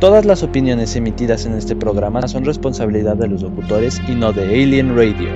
Todas 0.00 0.24
las 0.24 0.44
opiniones 0.44 0.94
emitidas 0.94 1.44
en 1.44 1.54
este 1.54 1.74
programa 1.74 2.28
son 2.28 2.44
responsabilidad 2.44 3.16
de 3.16 3.26
los 3.26 3.42
locutores 3.42 4.00
y 4.06 4.14
no 4.14 4.32
de 4.32 4.44
Alien 4.44 4.94
Radio. 4.96 5.30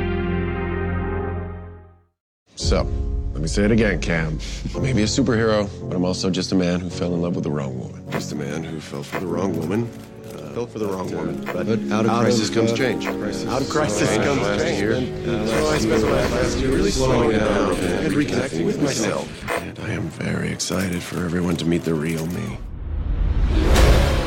So, 2.54 2.87
let 3.33 3.43
me 3.43 3.48
say 3.48 3.64
it 3.64 3.72
again, 3.72 3.98
Cam. 3.98 4.38
Maybe 4.80 5.03
a 5.03 5.06
superhero, 5.06 5.69
but 5.88 5.97
I'm 5.97 6.04
also 6.04 6.30
just 6.30 6.53
a 6.53 6.54
man 6.54 6.79
who 6.79 6.90
fell 6.90 7.12
in 7.12 7.21
love 7.21 7.35
with 7.35 7.43
the 7.43 7.51
wrong 7.51 7.76
woman. 7.76 8.08
Just 8.12 8.30
a 8.30 8.37
man 8.37 8.62
who 8.62 8.79
fell 8.79 9.03
for 9.03 9.19
the 9.19 9.26
wrong 9.26 9.58
woman. 9.58 9.90
Uh, 10.33 10.54
fell 10.54 10.67
for 10.67 10.79
the 10.79 10.87
wrong 10.87 11.10
woman. 11.10 11.44
But, 11.44 11.67
out 11.90 12.06
of 12.06 12.21
crisis 12.21 12.49
comes 12.49 12.71
uh, 12.71 12.76
change. 12.76 13.04
Out 13.06 13.63
of 13.63 13.69
crisis 13.69 14.17
comes 14.19 14.63
change. 14.63 14.79
Year, 14.79 14.92
uh, 14.94 15.47
so 15.47 15.67
I 15.71 15.79
spent 15.79 16.01
the 16.02 16.06
last 16.06 16.59
year 16.59 16.70
really 16.70 16.92
slowing 16.92 17.37
down 17.37 17.74
and 17.74 18.15
reconnecting 18.15 18.65
with 18.65 18.80
myself. 18.80 19.27
And 19.60 19.77
I 19.80 19.91
am 19.91 20.02
very 20.02 20.52
excited 20.52 21.02
for 21.02 21.24
everyone 21.24 21.57
to 21.57 21.65
meet 21.65 21.83
the 21.83 21.95
real 21.95 22.27
me. 22.29 22.59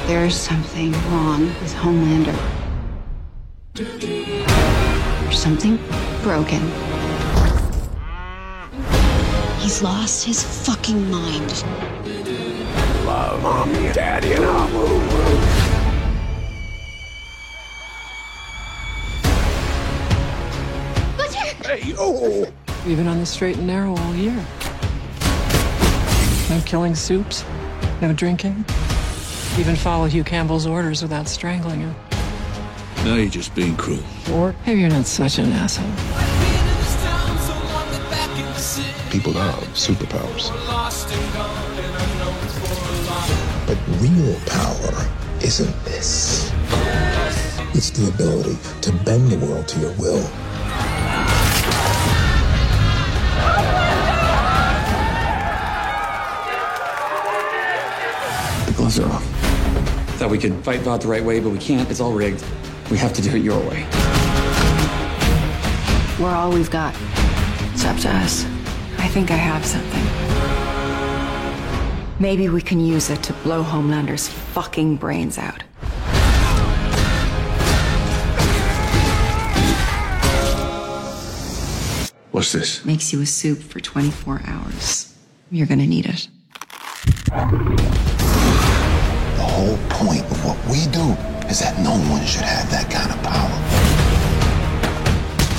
There's 0.08 0.36
something 0.36 0.91
wrong 1.09 1.48
with 1.48 1.73
Homelander. 1.73 2.38
There's 3.73 5.40
something 5.40 5.80
broken. 6.22 6.62
He's 9.59 9.81
lost 9.81 10.23
his 10.23 10.44
fucking 10.64 11.09
mind. 11.09 11.64
Love, 13.04 13.41
mommy, 13.41 13.91
daddy, 13.94 14.34
and 14.34 14.45
Abu. 14.45 14.86
Hey, 21.66 21.95
oh! 21.98 22.45
We've 22.86 22.98
been 22.98 23.08
on 23.08 23.20
the 23.20 23.26
straight 23.26 23.58
and 23.58 23.66
narrow 23.66 23.95
all 23.95 24.14
year. 24.14 24.45
No 26.48 26.62
killing 26.64 26.94
soups, 26.94 27.44
no 28.02 28.14
drinking, 28.14 28.64
even 29.59 29.75
follow 29.75 30.06
Hugh 30.06 30.23
Campbell's 30.23 30.66
orders 30.66 31.02
without 31.02 31.30
strangling 31.30 31.80
him. 31.80 31.95
Now 33.06 33.16
you're 33.16 33.30
just 33.30 33.56
being 33.56 33.78
cruel. 33.78 34.03
Or 34.34 34.53
maybe 34.66 34.81
you're 34.81 34.89
not 34.89 35.06
such 35.06 35.38
an 35.38 35.52
asshole. 35.53 35.86
People 39.12 39.31
have 39.34 39.64
superpowers. 39.70 40.50
But 43.66 43.78
real 44.02 44.36
power 44.45 45.08
isn't 45.42 45.86
this. 45.86 46.52
It's 47.73 47.92
the 47.92 48.09
ability 48.09 48.58
to 48.81 48.92
bend 49.06 49.31
the 49.31 49.38
world 49.45 49.67
to 49.69 49.80
your 49.80 49.94
will. 49.94 50.22
The 58.66 58.73
gloves 58.75 59.00
are 59.00 59.09
off. 59.09 59.34
Thought 60.26 60.31
we 60.31 60.40
could 60.40 60.56
fight 60.64 60.80
Vought 60.80 61.02
the 61.02 61.08
right 61.08 61.23
way, 61.23 61.40
but 61.40 61.52
we 61.52 61.59
can't. 61.59 61.88
It's 61.92 62.00
all 62.00 62.12
rigged. 62.12 62.44
We 62.90 62.98
have 62.98 63.14
to 63.14 63.22
do 63.22 63.36
it 63.36 63.44
your 63.44 63.59
way. 63.59 63.86
We're 66.20 66.34
all 66.34 66.52
we've 66.52 66.72
got. 66.72 66.95
It's 67.73 67.86
up 67.86 67.95
to 67.98 68.09
us. 68.09 68.44
I 68.98 69.08
think 69.08 69.30
I 69.30 69.36
have 69.36 69.64
something. 69.64 70.03
Maybe 72.20 72.50
we 72.50 72.59
can 72.59 72.80
use 72.80 73.12
it 73.12 73.22
to 73.22 73.34
blow 73.44 73.62
Homelander's 73.62 74.28
fucking 74.28 74.96
brains 74.96 75.38
out. 75.38 75.62
What's 82.31 82.52
this? 82.52 82.84
Makes 82.84 83.14
you 83.14 83.22
a 83.22 83.28
soup 83.28 83.59
for 83.59 83.80
24 83.80 84.42
hours. 84.48 85.16
You're 85.52 85.68
gonna 85.68 85.86
need 85.86 86.08
it. 86.08 86.30
The 89.56 89.61
whole 89.61 89.80
point 89.88 90.28
of 90.31 90.44
what 90.44 90.58
we 90.66 90.86
do 90.88 91.16
is 91.48 91.59
that 91.61 91.80
no 91.80 91.91
one 92.12 92.25
should 92.25 92.41
have 92.41 92.69
that 92.72 92.91
kind 92.91 93.09
of 93.09 93.24
power. 93.24 93.50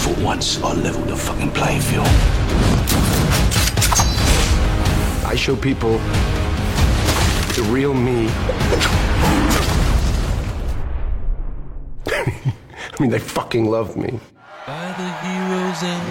For 0.05 0.13
once, 0.23 0.63
I 0.63 0.75
leveled 0.75 1.09
the 1.09 1.17
fucking 1.17 1.53
playing 1.53 1.81
field. 1.81 2.07
I 5.25 5.35
show 5.35 5.57
people 5.57 5.97
the 7.57 7.63
real 7.71 7.95
me. 7.95 8.29
I 12.13 12.45
mean, 13.01 13.09
they 13.09 13.19
fucking 13.19 13.65
love 13.65 13.97
me. 13.97 14.21
By 14.67 14.93
the 14.93 15.11
heroes 15.25 15.83
and 15.83 16.03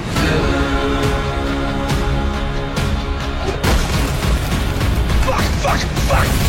Fuck, 5.27 5.43
fuck, 5.61 5.81
fuck! 6.09 6.44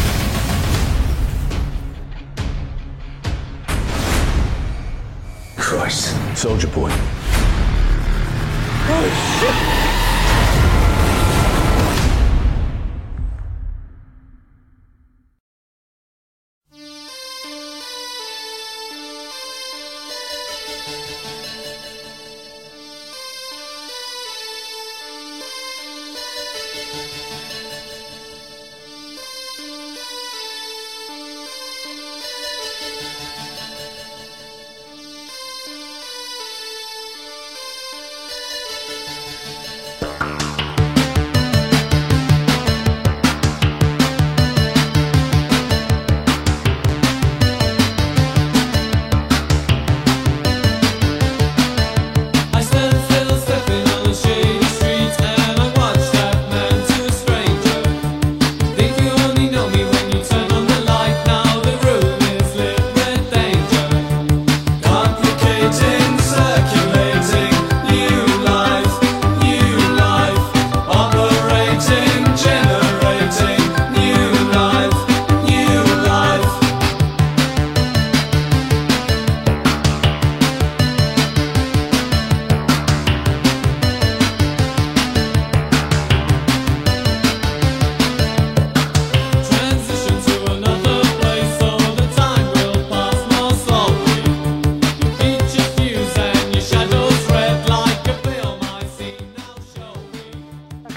Christ. 5.66 6.14
Soldier 6.38 6.68
boy. 6.68 6.90
Oh, 8.88 9.82
I 9.82 9.85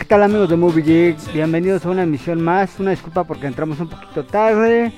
tal 0.10 0.24
amigos 0.24 0.50
de 0.50 0.56
Movie? 0.56 1.16
Bienvenidos 1.36 1.86
a 1.86 1.90
una 1.92 2.02
emisión 2.02 2.42
más. 2.42 2.80
Una 2.80 2.90
disculpa 2.90 3.26
porque 3.26 3.46
entramos 3.46 3.80
un 3.80 3.90
poquito 3.90 4.26
tarde, 4.26 4.92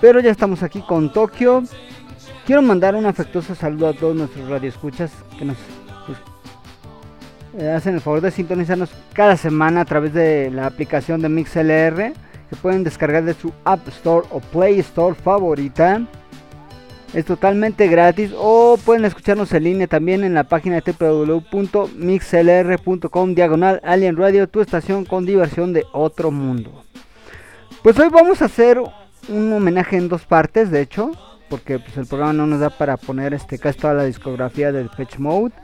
pero 0.00 0.20
ya 0.20 0.30
estamos 0.30 0.62
aquí 0.62 0.80
con 0.80 1.12
Tokio. 1.12 1.64
Quiero 2.46 2.62
mandar 2.62 2.94
un 2.94 3.04
afectuoso 3.04 3.54
saludo 3.54 3.88
a 3.88 3.92
todos 3.92 4.16
nuestros 4.16 4.48
radioescuchas 4.48 5.12
que 5.38 5.44
nos 5.44 5.58
pues, 6.06 6.18
eh, 7.58 7.70
hacen 7.70 7.96
el 7.96 8.00
favor 8.00 8.22
de 8.22 8.30
sintonizarnos 8.30 8.88
cada 9.12 9.36
semana 9.36 9.82
a 9.82 9.84
través 9.84 10.14
de 10.14 10.50
la 10.50 10.64
aplicación 10.64 11.20
de 11.20 11.28
MixLR 11.28 12.14
que 12.48 12.56
pueden 12.62 12.84
descargar 12.84 13.24
de 13.24 13.34
su 13.34 13.52
App 13.66 13.86
Store 13.88 14.26
o 14.30 14.40
Play 14.40 14.78
Store 14.78 15.14
favorita. 15.14 16.00
Es 17.14 17.24
totalmente 17.24 17.88
gratis 17.88 18.32
o 18.36 18.78
pueden 18.84 19.06
escucharnos 19.06 19.54
en 19.54 19.64
línea 19.64 19.86
también 19.86 20.24
en 20.24 20.34
la 20.34 20.44
página 20.44 20.82
www.mixlr.com 20.84 23.34
diagonal 23.34 23.80
Alien 23.82 24.14
Radio, 24.16 24.46
tu 24.46 24.60
estación 24.60 25.06
con 25.06 25.24
diversión 25.24 25.72
de 25.72 25.86
otro 25.92 26.30
mundo. 26.30 26.84
Pues 27.82 27.98
hoy 27.98 28.10
vamos 28.10 28.42
a 28.42 28.44
hacer 28.44 28.78
un 29.28 29.52
homenaje 29.52 29.96
en 29.96 30.08
dos 30.08 30.26
partes, 30.26 30.70
de 30.70 30.82
hecho, 30.82 31.12
porque 31.48 31.78
pues, 31.78 31.96
el 31.96 32.04
programa 32.06 32.34
no 32.34 32.46
nos 32.46 32.60
da 32.60 32.68
para 32.68 32.98
poner 32.98 33.32
este 33.32 33.58
casi 33.58 33.78
toda 33.78 33.94
la 33.94 34.04
discografía 34.04 34.70
del 34.70 34.90
Patch 34.90 35.16
Mode. 35.18 35.54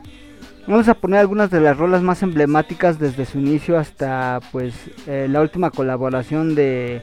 Vamos 0.66 0.88
a 0.88 0.94
poner 0.94 1.20
algunas 1.20 1.50
de 1.50 1.60
las 1.60 1.76
rolas 1.76 2.00
más 2.00 2.22
emblemáticas 2.22 2.98
desde 2.98 3.26
su 3.26 3.38
inicio 3.38 3.78
hasta 3.78 4.40
pues 4.50 4.72
eh, 5.06 5.26
la 5.28 5.42
última 5.42 5.70
colaboración 5.70 6.54
de, 6.54 7.02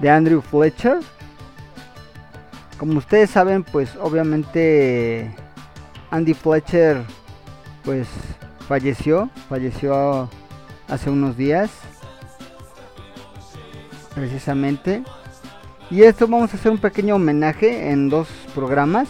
de 0.00 0.08
Andrew 0.08 0.40
Fletcher. 0.40 1.00
Como 2.78 2.98
ustedes 2.98 3.30
saben, 3.30 3.64
pues 3.64 3.96
obviamente 4.00 5.34
Andy 6.10 6.34
Fletcher 6.34 7.02
pues 7.84 8.08
falleció, 8.66 9.30
falleció 9.48 10.28
hace 10.88 11.10
unos 11.10 11.36
días 11.36 11.70
precisamente. 14.14 15.02
Y 15.90 16.02
esto 16.02 16.26
vamos 16.26 16.52
a 16.52 16.56
hacer 16.56 16.70
un 16.70 16.78
pequeño 16.78 17.16
homenaje 17.16 17.90
en 17.90 18.08
dos 18.08 18.28
programas. 18.54 19.08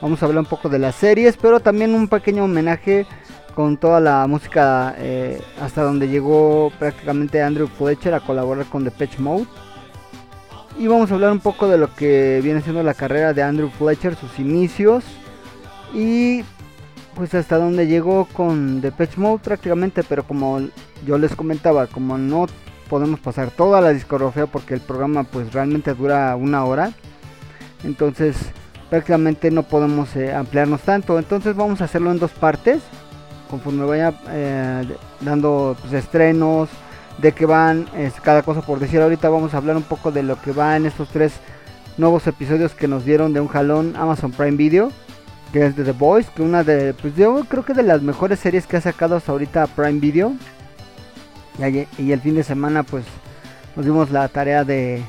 Vamos 0.00 0.22
a 0.22 0.26
hablar 0.26 0.40
un 0.40 0.48
poco 0.48 0.68
de 0.68 0.78
las 0.78 0.94
series, 0.94 1.36
pero 1.36 1.60
también 1.60 1.94
un 1.94 2.08
pequeño 2.08 2.44
homenaje 2.44 3.06
con 3.54 3.76
toda 3.76 4.00
la 4.00 4.26
música 4.26 4.94
eh, 4.98 5.40
hasta 5.60 5.82
donde 5.82 6.08
llegó 6.08 6.72
prácticamente 6.78 7.42
Andrew 7.42 7.68
Fletcher 7.68 8.14
a 8.14 8.20
colaborar 8.20 8.66
con 8.66 8.84
Depeche 8.84 9.18
Mode. 9.18 9.46
Y 10.76 10.88
vamos 10.88 11.10
a 11.10 11.14
hablar 11.14 11.30
un 11.30 11.40
poco 11.40 11.68
de 11.68 11.78
lo 11.78 11.94
que 11.94 12.40
viene 12.42 12.60
siendo 12.60 12.82
la 12.82 12.94
carrera 12.94 13.32
de 13.32 13.42
Andrew 13.42 13.70
Fletcher, 13.70 14.16
sus 14.16 14.38
inicios 14.40 15.04
y 15.94 16.42
pues 17.14 17.32
hasta 17.34 17.58
donde 17.58 17.86
llegó 17.86 18.26
con 18.26 18.80
Depeche 18.80 19.20
Mode 19.20 19.38
prácticamente, 19.38 20.02
pero 20.02 20.24
como 20.24 20.60
yo 21.06 21.16
les 21.16 21.36
comentaba, 21.36 21.86
como 21.86 22.18
no 22.18 22.46
podemos 22.88 23.20
pasar 23.20 23.50
toda 23.50 23.80
la 23.80 23.90
discografía 23.90 24.46
porque 24.46 24.74
el 24.74 24.80
programa 24.80 25.22
pues 25.22 25.52
realmente 25.52 25.94
dura 25.94 26.34
una 26.34 26.64
hora, 26.64 26.92
entonces 27.84 28.36
prácticamente 28.90 29.52
no 29.52 29.62
podemos 29.62 30.14
eh, 30.16 30.34
ampliarnos 30.34 30.80
tanto, 30.80 31.18
entonces 31.18 31.54
vamos 31.54 31.80
a 31.80 31.84
hacerlo 31.84 32.10
en 32.10 32.18
dos 32.18 32.32
partes, 32.32 32.82
conforme 33.48 33.84
vaya 33.84 34.12
eh, 34.30 34.84
dando 35.20 35.76
pues, 35.80 35.92
estrenos, 35.92 36.68
de 37.18 37.32
que 37.32 37.46
van 37.46 37.86
es, 37.96 38.14
cada 38.20 38.42
cosa 38.42 38.62
por 38.62 38.78
decir, 38.78 39.00
ahorita 39.00 39.28
vamos 39.28 39.54
a 39.54 39.58
hablar 39.58 39.76
un 39.76 39.82
poco 39.82 40.10
de 40.10 40.22
lo 40.22 40.40
que 40.40 40.52
va 40.52 40.76
en 40.76 40.86
estos 40.86 41.08
tres 41.08 41.32
nuevos 41.96 42.26
episodios 42.26 42.72
que 42.72 42.88
nos 42.88 43.04
dieron 43.04 43.32
de 43.32 43.40
un 43.40 43.48
jalón 43.48 43.94
Amazon 43.96 44.32
Prime 44.32 44.56
Video 44.56 44.90
que 45.54 45.66
es 45.66 45.76
de 45.76 45.84
The 45.84 45.92
Voice, 45.92 46.28
que 46.34 46.42
una 46.42 46.64
de, 46.64 46.94
pues 46.94 47.14
yo 47.14 47.44
creo 47.48 47.64
que 47.64 47.74
de 47.74 47.84
las 47.84 48.02
mejores 48.02 48.40
series 48.40 48.66
que 48.66 48.76
ha 48.76 48.80
sacado 48.80 49.14
hasta 49.14 49.30
ahorita 49.30 49.68
Prime 49.68 50.00
Video. 50.00 50.32
Y, 51.60 52.02
y 52.02 52.10
el 52.10 52.20
fin 52.20 52.34
de 52.34 52.42
semana 52.42 52.82
pues 52.82 53.04
nos 53.76 53.84
dimos 53.84 54.10
la 54.10 54.26
tarea 54.26 54.64
de, 54.64 55.04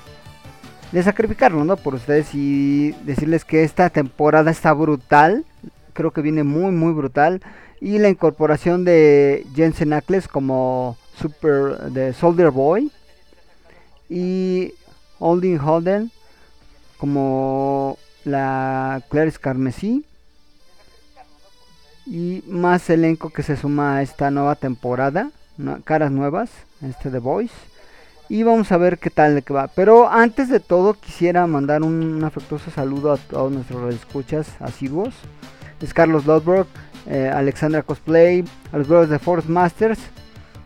de 0.92 1.02
sacrificarnos, 1.02 1.66
¿no? 1.66 1.78
Por 1.78 1.96
ustedes 1.96 2.28
y 2.36 2.92
decirles 3.06 3.44
que 3.44 3.64
esta 3.64 3.90
temporada 3.90 4.52
está 4.52 4.72
brutal. 4.74 5.46
Creo 5.94 6.12
que 6.12 6.22
viene 6.22 6.44
muy, 6.44 6.70
muy 6.70 6.94
brutal. 6.94 7.42
Y 7.82 7.98
la 7.98 8.10
incorporación 8.10 8.86
de 8.86 9.48
Jensen 9.56 9.94
Ackles 9.94 10.28
como 10.28 10.96
Super 11.20 11.92
de 11.92 12.14
Soldier 12.14 12.52
Boy. 12.52 12.92
Y 14.10 14.74
Holding 15.20 15.60
Holden 15.60 16.12
como 16.98 17.98
la 18.24 19.02
Clarice 19.10 19.40
Carmesí 19.40 20.06
y 22.06 22.44
más 22.48 22.90
elenco 22.90 23.30
que 23.32 23.44
se 23.44 23.58
suma 23.58 23.98
a 23.98 24.02
esta 24.02 24.30
nueva 24.32 24.56
temporada, 24.56 25.32
caras 25.84 26.12
nuevas, 26.12 26.50
este 26.82 27.10
The 27.10 27.20
Voice. 27.20 27.54
Y 28.28 28.44
vamos 28.44 28.72
a 28.72 28.78
ver 28.78 28.98
qué 28.98 29.10
tal 29.10 29.44
que 29.44 29.54
va. 29.54 29.68
Pero 29.68 30.10
antes 30.10 30.50
de 30.50 30.60
todo 30.60 30.96
quisiera 30.96 31.46
mandar 31.46 31.84
un, 31.84 31.94
un 32.04 32.24
afectuoso 32.24 32.72
saludo 32.72 33.14
a 33.14 33.18
todos 33.18 33.52
nuestros 33.52 33.94
escuchas 33.94 34.48
asiduos. 34.60 35.14
Es 35.82 35.94
Carlos 35.94 36.26
Lodberg, 36.26 36.66
eh, 37.08 37.32
Alexandra 37.32 37.84
Cosplay, 37.84 38.44
a 38.72 38.78
los 38.78 38.88
brothers 38.88 39.12
de 39.12 39.20
Force 39.20 39.48
Masters, 39.48 40.00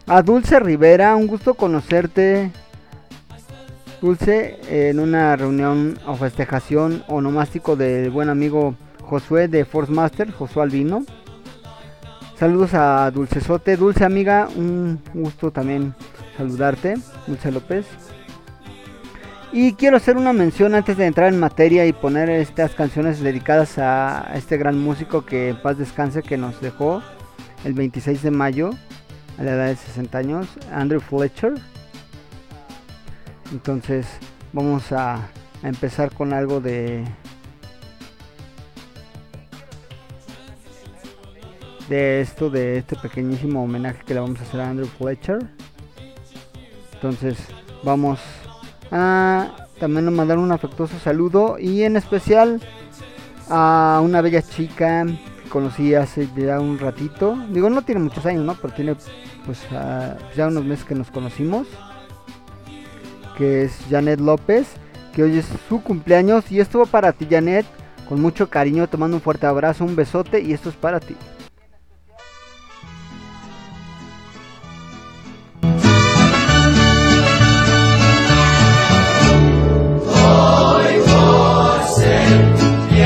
a 0.10 0.24
Dulce 0.24 0.60
Rivera, 0.60 1.16
un 1.16 1.28
gusto 1.28 1.54
conocerte. 1.54 2.52
Dulce, 4.02 4.60
en 4.68 5.00
una 5.00 5.36
reunión 5.36 6.00
o 6.08 6.16
festejación 6.16 7.04
onomástico 7.08 7.76
del 7.76 8.10
buen 8.10 8.30
amigo 8.30 8.76
Josué 9.04 9.48
de 9.48 9.66
Force 9.66 9.92
Master, 9.92 10.32
Josué 10.32 10.64
Albino. 10.64 11.06
Saludos 12.40 12.74
a 12.74 13.12
Dulcesote, 13.12 13.78
Dulce 13.78 14.04
amiga, 14.04 14.48
un 14.56 15.00
gusto 15.14 15.52
también 15.52 15.94
saludarte, 16.38 16.96
Dulce 17.28 17.52
López. 17.52 17.86
Y 19.52 19.74
quiero 19.74 19.98
hacer 19.98 20.18
una 20.18 20.34
mención 20.34 20.74
antes 20.74 20.98
de 20.98 21.06
entrar 21.06 21.32
en 21.32 21.40
materia 21.40 21.86
y 21.86 21.94
poner 21.94 22.32
estas 22.32 22.74
canciones 22.74 23.20
dedicadas 23.20 23.78
a 23.78 24.32
este 24.34 24.58
gran 24.58 24.80
músico 24.80 25.24
que 25.24 25.50
en 25.50 25.62
paz 25.62 25.78
descanse 25.78 26.24
que 26.24 26.38
nos 26.38 26.60
dejó 26.62 27.04
el 27.64 27.74
26 27.74 28.24
de 28.24 28.32
mayo 28.32 28.72
a 29.40 29.44
la 29.44 29.54
edad 29.54 29.68
de 29.68 29.76
60 29.78 30.18
años, 30.18 30.48
Andrew 30.72 31.00
Fletcher. 31.00 31.54
Entonces 33.52 34.06
vamos 34.52 34.92
a, 34.92 35.30
empezar 35.64 36.14
con 36.14 36.32
algo 36.32 36.62
de 36.62 37.04
de 41.90 42.22
esto, 42.22 42.50
de 42.50 42.78
este 42.78 42.96
pequeñísimo 42.96 43.64
homenaje 43.64 44.04
que 44.06 44.14
le 44.14 44.20
vamos 44.20 44.40
a 44.40 44.44
hacer 44.44 44.62
a 44.62 44.70
Andrew 44.70 44.88
Fletcher. 44.88 45.40
Entonces 46.94 47.38
vamos 47.84 48.20
a 48.92 49.68
también 49.80 50.14
mandar 50.14 50.38
un 50.38 50.52
afectuoso 50.52 51.00
saludo 51.00 51.58
y 51.58 51.84
en 51.84 51.96
especial 51.96 52.62
a 53.50 54.02
una 54.04 54.22
bella 54.22 54.42
chica 54.42 55.06
que 55.06 55.50
conocí 55.50 55.96
hace 55.96 56.28
ya 56.36 56.60
un 56.60 56.78
ratito. 56.78 57.38
Digo, 57.52 57.70
no 57.70 57.82
tiene 57.82 58.02
muchos 58.02 58.26
años, 58.26 58.44
¿no? 58.46 58.56
Pero 58.56 58.74
tiene 58.74 58.96
pues 59.50 59.66
ah, 59.72 60.16
ya 60.36 60.46
unos 60.46 60.64
meses 60.64 60.86
que 60.86 60.94
nos 60.94 61.10
conocimos. 61.10 61.66
Que 63.36 63.64
es 63.64 63.72
Janet 63.90 64.20
López, 64.20 64.68
que 65.12 65.24
hoy 65.24 65.40
es 65.40 65.48
su 65.68 65.82
cumpleaños 65.82 66.52
y 66.52 66.60
esto 66.60 66.78
va 66.78 66.86
para 66.86 67.14
ti 67.14 67.26
Janet. 67.28 67.66
Con 68.08 68.22
mucho 68.22 68.48
cariño, 68.48 68.88
te 68.88 68.98
mando 68.98 69.18
un 69.18 69.24
fuerte 69.24 69.48
abrazo, 69.48 69.86
un 69.86 69.96
besote 69.96 70.40
y 70.40 70.54
esto 70.54 70.70
es 70.70 70.76
para 70.76 71.00
ti. 71.00 71.16
Qué 82.90 83.06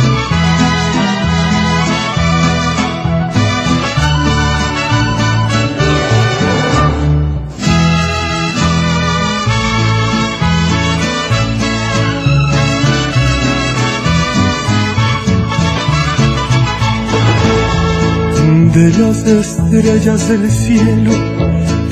De 18.73 18.89
las 18.97 19.17
estrellas 19.27 20.29
del 20.29 20.49
cielo 20.49 21.11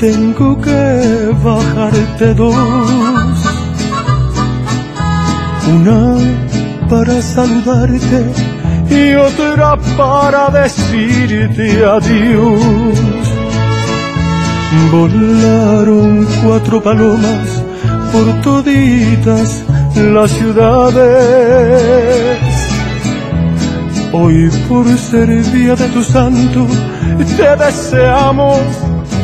tengo 0.00 0.58
que 0.60 1.30
bajarte 1.44 2.34
dos. 2.34 2.54
Una 5.74 6.16
para 6.88 7.20
saludarte 7.20 8.32
y 8.90 9.14
otra 9.14 9.76
para 9.98 10.48
decirte 10.48 11.84
adiós. 11.84 12.60
Volaron 14.90 16.26
cuatro 16.42 16.82
palomas 16.82 17.62
por 18.10 18.40
toditas 18.40 19.64
las 19.96 20.30
ciudades. 20.30 21.50
Hoy 24.12 24.50
por 24.68 24.84
ser 24.98 25.28
día 25.52 25.76
de 25.76 25.86
tu 25.88 26.02
santo, 26.02 26.66
te 27.36 27.56
deseamos 27.64 28.58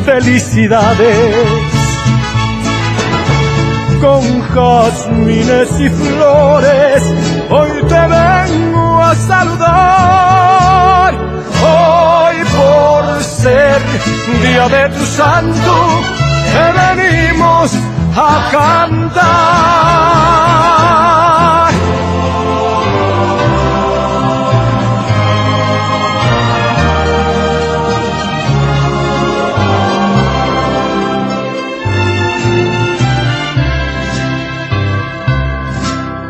felicidades. 0.05 1.35
Con 3.99 4.41
jazmines 4.53 5.79
y 5.81 5.89
flores, 5.89 7.03
hoy 7.49 7.69
te 7.89 7.99
vengo 7.99 9.03
a 9.03 9.13
saludar. 9.15 11.13
Hoy 11.61 12.37
por 12.55 13.21
ser 13.23 13.81
día 14.41 14.69
de 14.69 14.89
tu 14.97 15.05
santo, 15.05 16.01
te 16.53 16.71
venimos 16.95 17.73
a 18.15 18.49
cantar. 18.53 20.07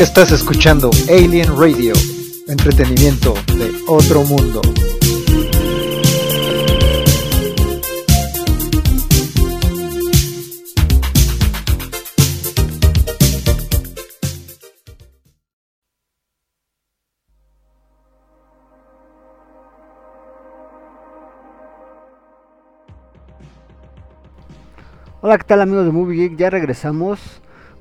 Estás 0.00 0.32
escuchando 0.32 0.90
Alien 1.10 1.54
Radio, 1.58 1.92
entretenimiento 2.48 3.34
de 3.58 3.70
otro 3.86 4.22
mundo. 4.22 4.62
Hola, 25.20 25.36
¿qué 25.36 25.44
tal 25.44 25.60
amigos 25.60 25.84
de 25.84 25.92
Movie 25.92 26.16
Geek? 26.16 26.38
Ya 26.38 26.48
regresamos. 26.48 27.20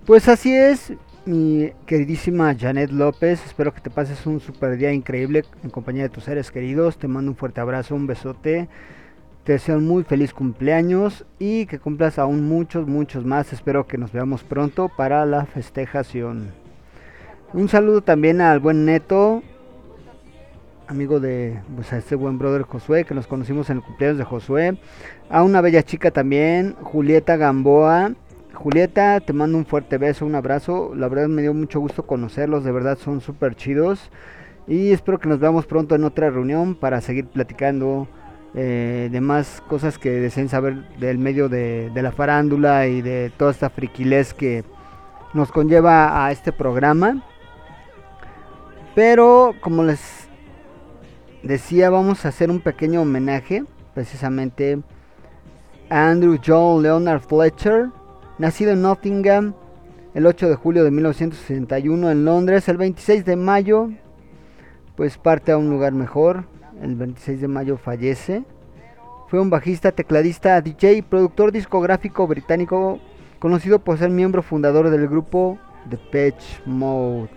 Pues 0.05 0.27
así 0.27 0.53
es, 0.53 0.91
mi 1.29 1.71
queridísima 1.85 2.55
Janet 2.55 2.89
López. 2.89 3.45
Espero 3.45 3.71
que 3.71 3.81
te 3.81 3.91
pases 3.91 4.25
un 4.25 4.39
super 4.39 4.75
día 4.77 4.91
increíble 4.91 5.45
en 5.63 5.69
compañía 5.69 6.03
de 6.03 6.09
tus 6.09 6.23
seres 6.23 6.49
queridos. 6.49 6.97
Te 6.97 7.07
mando 7.07 7.31
un 7.31 7.37
fuerte 7.37 7.61
abrazo, 7.61 7.93
un 7.93 8.07
besote. 8.07 8.67
Te 9.43 9.53
deseo 9.53 9.77
un 9.77 9.85
muy 9.85 10.03
feliz 10.03 10.33
cumpleaños 10.33 11.25
y 11.37 11.67
que 11.67 11.77
cumplas 11.77 12.17
aún 12.17 12.47
muchos, 12.47 12.87
muchos 12.87 13.25
más. 13.25 13.53
Espero 13.53 13.85
que 13.85 13.99
nos 13.99 14.11
veamos 14.11 14.43
pronto 14.43 14.89
para 14.89 15.23
la 15.27 15.45
festejación. 15.45 16.51
Un 17.53 17.69
saludo 17.69 18.01
también 18.01 18.41
al 18.41 18.59
buen 18.59 18.85
Neto, 18.85 19.43
amigo 20.87 21.19
de 21.19 21.59
pues, 21.75 21.93
este 21.93 22.15
buen 22.15 22.39
brother 22.39 22.63
Josué, 22.63 23.05
que 23.05 23.13
nos 23.13 23.27
conocimos 23.27 23.69
en 23.69 23.77
el 23.77 23.83
cumpleaños 23.83 24.17
de 24.17 24.23
Josué. 24.23 24.77
A 25.29 25.43
una 25.43 25.61
bella 25.61 25.83
chica 25.83 26.09
también, 26.09 26.75
Julieta 26.81 27.37
Gamboa. 27.37 28.13
Julieta, 28.59 29.21
te 29.21 29.31
mando 29.31 29.57
un 29.57 29.65
fuerte 29.65 29.97
beso, 29.97 30.25
un 30.25 30.35
abrazo. 30.35 30.93
La 30.93 31.07
verdad 31.07 31.29
me 31.29 31.41
dio 31.41 31.53
mucho 31.53 31.79
gusto 31.79 32.05
conocerlos, 32.05 32.65
de 32.65 32.73
verdad 32.73 32.97
son 32.97 33.21
súper 33.21 33.55
chidos. 33.55 34.11
Y 34.67 34.91
espero 34.91 35.17
que 35.17 35.29
nos 35.29 35.39
veamos 35.39 35.65
pronto 35.65 35.95
en 35.95 36.03
otra 36.03 36.29
reunión 36.29 36.75
para 36.75 36.99
seguir 36.99 37.27
platicando 37.27 38.09
eh, 38.53 39.07
de 39.09 39.21
más 39.21 39.63
cosas 39.69 39.97
que 39.97 40.09
deseen 40.09 40.49
saber 40.49 40.89
del 40.99 41.17
medio 41.19 41.47
de, 41.47 41.89
de 41.93 42.01
la 42.01 42.11
farándula 42.11 42.85
y 42.87 43.01
de 43.01 43.31
toda 43.37 43.51
esta 43.51 43.69
friquilez 43.69 44.33
que 44.33 44.65
nos 45.33 45.53
conlleva 45.53 46.25
a 46.25 46.31
este 46.33 46.51
programa. 46.51 47.23
Pero 48.93 49.55
como 49.61 49.85
les 49.85 50.27
decía, 51.43 51.89
vamos 51.89 52.25
a 52.25 52.27
hacer 52.27 52.51
un 52.51 52.59
pequeño 52.59 53.03
homenaje 53.03 53.63
precisamente 53.93 54.79
a 55.89 56.09
Andrew 56.09 56.37
John 56.45 56.83
Leonard 56.83 57.21
Fletcher, 57.21 57.89
nacido 58.39 58.71
en 58.71 58.81
Nottingham 58.81 59.53
el 60.15 60.25
8 60.25 60.49
de 60.49 60.55
julio 60.55 60.83
de 60.83 60.91
1961 60.91 62.09
en 62.09 62.25
Londres, 62.25 62.67
el 62.67 62.77
26 62.77 63.23
de 63.25 63.35
mayo 63.35 63.89
pues 64.95 65.17
parte 65.17 65.51
a 65.51 65.57
un 65.57 65.69
lugar 65.69 65.93
mejor, 65.93 66.45
el 66.81 66.95
26 66.95 67.39
de 67.39 67.47
mayo 67.47 67.77
fallece. 67.77 68.43
Fue 69.27 69.39
un 69.39 69.49
bajista, 69.49 69.91
tecladista, 69.91 70.59
DJ 70.59 70.93
y 70.93 71.01
productor 71.01 71.51
discográfico 71.51 72.27
británico 72.27 72.99
conocido 73.37 73.79
por 73.79 73.97
ser 73.97 74.09
miembro 74.09 74.41
fundador 74.41 74.89
del 74.89 75.07
grupo 75.07 75.57
Depeche 75.85 76.61
Mode. 76.65 77.29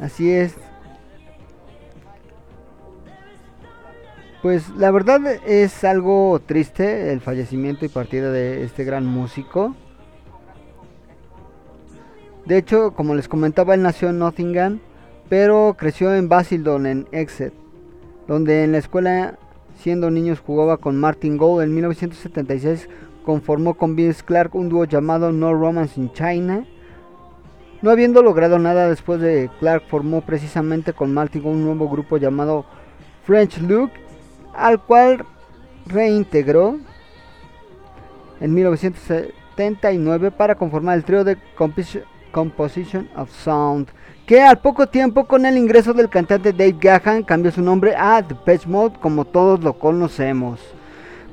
Así 0.00 0.30
es. 0.30 0.56
Pues 4.42 4.68
la 4.76 4.92
verdad 4.92 5.20
es 5.46 5.82
algo 5.82 6.40
triste 6.44 7.12
el 7.12 7.20
fallecimiento 7.20 7.84
y 7.84 7.88
partida 7.88 8.30
de 8.30 8.62
este 8.62 8.84
gran 8.84 9.04
músico. 9.04 9.74
De 12.46 12.56
hecho, 12.56 12.92
como 12.92 13.16
les 13.16 13.26
comentaba, 13.26 13.74
él 13.74 13.82
nació 13.82 14.10
en 14.10 14.20
Nottingham, 14.20 14.78
pero 15.28 15.74
creció 15.76 16.14
en 16.14 16.28
Basildon, 16.28 16.86
en 16.86 17.08
Exeter, 17.10 17.52
donde 18.28 18.62
en 18.62 18.72
la 18.72 18.78
escuela, 18.78 19.38
siendo 19.76 20.08
niños, 20.10 20.40
jugaba 20.40 20.76
con 20.76 20.96
Martin 20.96 21.36
Gold. 21.36 21.64
En 21.64 21.74
1976 21.74 22.88
conformó 23.24 23.74
con 23.74 23.96
Vince 23.96 24.22
Clark 24.24 24.54
un 24.54 24.68
dúo 24.68 24.84
llamado 24.84 25.32
No 25.32 25.52
Romance 25.52 26.00
in 26.00 26.12
China. 26.12 26.64
No 27.82 27.90
habiendo 27.90 28.22
logrado 28.22 28.60
nada 28.60 28.88
después 28.88 29.20
de 29.20 29.50
Clark, 29.58 29.82
formó 29.88 30.20
precisamente 30.20 30.92
con 30.92 31.12
Martin 31.12 31.44
un 31.44 31.64
nuevo 31.64 31.88
grupo 31.88 32.18
llamado 32.18 32.64
French 33.24 33.58
Look, 33.60 33.90
al 34.58 34.82
cual 34.82 35.24
reintegró 35.86 36.78
en 38.40 38.54
1979 38.54 40.30
para 40.30 40.54
conformar 40.54 40.96
el 40.96 41.04
trío 41.04 41.24
de 41.24 41.36
Composition 42.32 43.08
of 43.16 43.30
Sound, 43.30 43.88
que 44.26 44.42
al 44.42 44.60
poco 44.60 44.86
tiempo 44.86 45.26
con 45.26 45.46
el 45.46 45.56
ingreso 45.56 45.94
del 45.94 46.08
cantante 46.08 46.52
Dave 46.52 46.76
Gahan 46.80 47.22
cambió 47.22 47.50
su 47.50 47.62
nombre 47.62 47.94
a 47.96 48.22
Depeche 48.22 48.68
Mode 48.68 48.98
como 49.00 49.24
todos 49.24 49.62
lo 49.62 49.78
conocemos. 49.78 50.60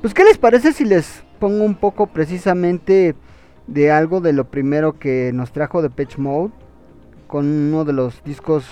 Pues 0.01 0.13
qué 0.13 0.23
les 0.23 0.37
parece 0.37 0.71
si 0.71 0.85
les 0.85 1.23
pongo 1.39 1.63
un 1.63 1.75
poco 1.75 2.07
precisamente 2.07 3.15
de 3.67 3.91
algo 3.91 4.21
de 4.21 4.33
lo 4.33 4.45
primero 4.45 4.97
que 4.97 5.31
nos 5.33 5.51
trajo 5.51 5.81
Depeche 5.81 6.17
Mode 6.17 6.51
con 7.27 7.45
uno 7.45 7.85
de 7.85 7.93
los 7.93 8.23
discos 8.23 8.65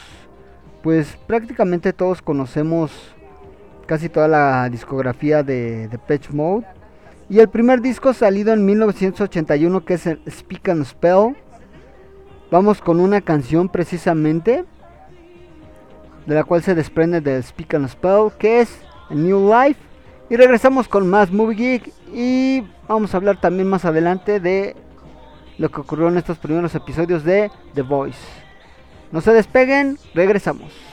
pues 0.84 1.18
prácticamente 1.28 1.94
todos 1.94 2.22
conocemos 2.22 2.92
casi 3.86 4.10
toda 4.10 4.28
la 4.28 4.70
discografía 4.70 5.44
de 5.44 5.88
Depeche 5.88 6.32
Mode 6.32 6.66
y 7.30 7.40
el 7.40 7.50
primer 7.50 7.82
disco 7.82 8.14
salido 8.14 8.54
en 8.54 8.66
1981 8.66 9.86
que 9.86 9.94
es 9.96 10.10
Speak 10.30 10.70
and 10.70 10.86
Spell 10.86 11.36
vamos 12.52 12.82
con 12.82 13.00
una 13.00 13.22
canción 13.22 13.70
precisamente 13.70 14.66
de 16.26 16.36
la 16.36 16.44
cual 16.44 16.64
se 16.64 16.76
desprende 16.76 17.22
del 17.22 17.44
Speak 17.44 17.74
and 17.76 17.90
Spell 17.90 18.32
que 18.38 18.62
es 18.62 18.78
A 19.10 19.14
New 19.14 19.52
Life 19.52 19.80
y 20.30 20.36
regresamos 20.36 20.88
con 20.88 21.08
más 21.08 21.32
Movie 21.32 21.56
Geek 21.56 21.94
y 22.14 22.64
vamos 22.88 23.14
a 23.14 23.18
hablar 23.18 23.40
también 23.40 23.68
más 23.68 23.86
adelante 23.86 24.40
de 24.40 24.76
lo 25.58 25.70
que 25.70 25.82
ocurrió 25.82 26.08
en 26.08 26.18
estos 26.18 26.38
primeros 26.38 26.74
episodios 26.76 27.24
de 27.24 27.52
The 27.74 27.82
Voice. 27.84 28.18
No 29.12 29.22
se 29.22 29.32
despeguen, 29.32 29.98
regresamos. 30.16 30.93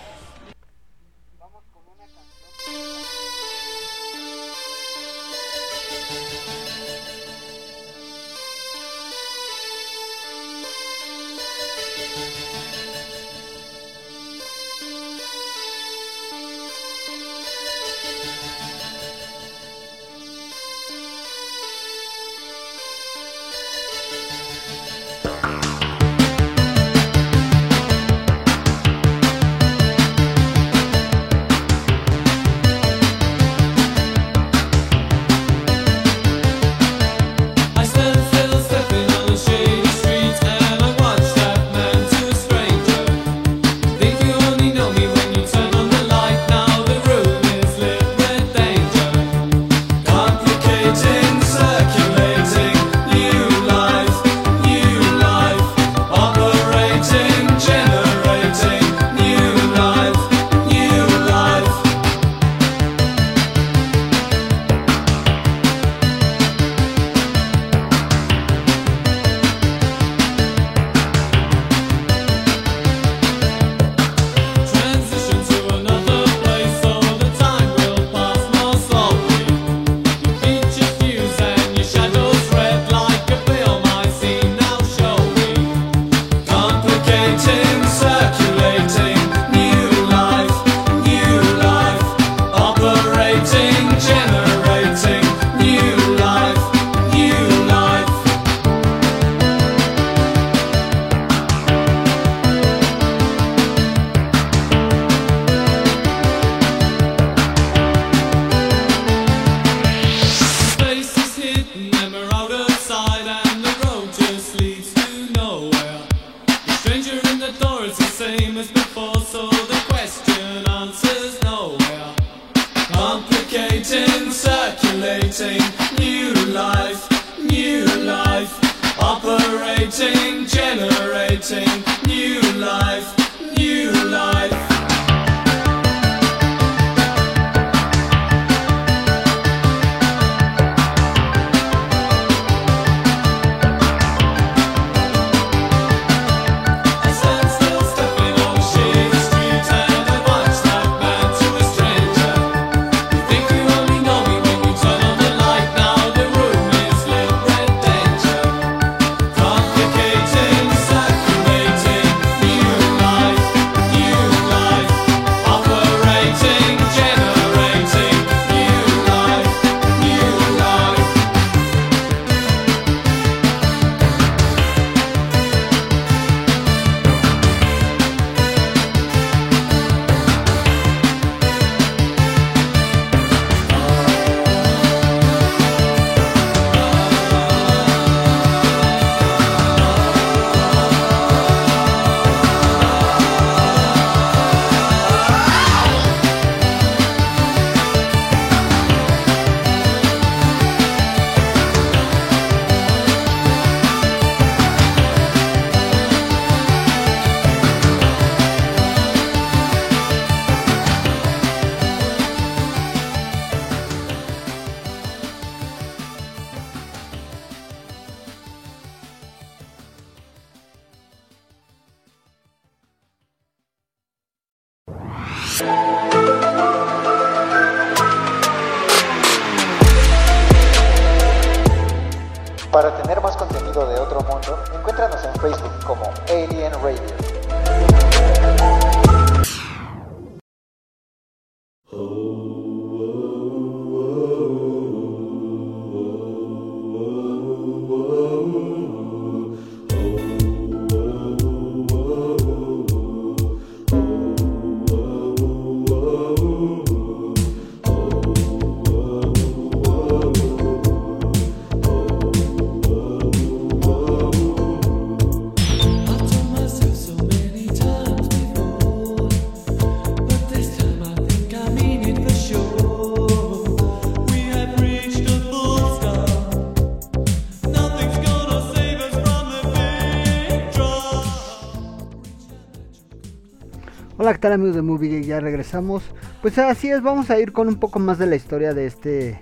Tal 284.40 284.54
amigos 284.54 284.74
de 284.74 284.82
Movie? 284.82 285.22
Ya 285.22 285.38
regresamos. 285.38 286.02
Pues 286.40 286.58
así 286.58 286.90
es, 286.90 287.02
vamos 287.02 287.30
a 287.30 287.38
ir 287.38 287.52
con 287.52 287.68
un 287.68 287.76
poco 287.76 287.98
más 287.98 288.18
de 288.18 288.26
la 288.26 288.36
historia 288.36 288.74
de 288.74 288.86
este 288.86 289.40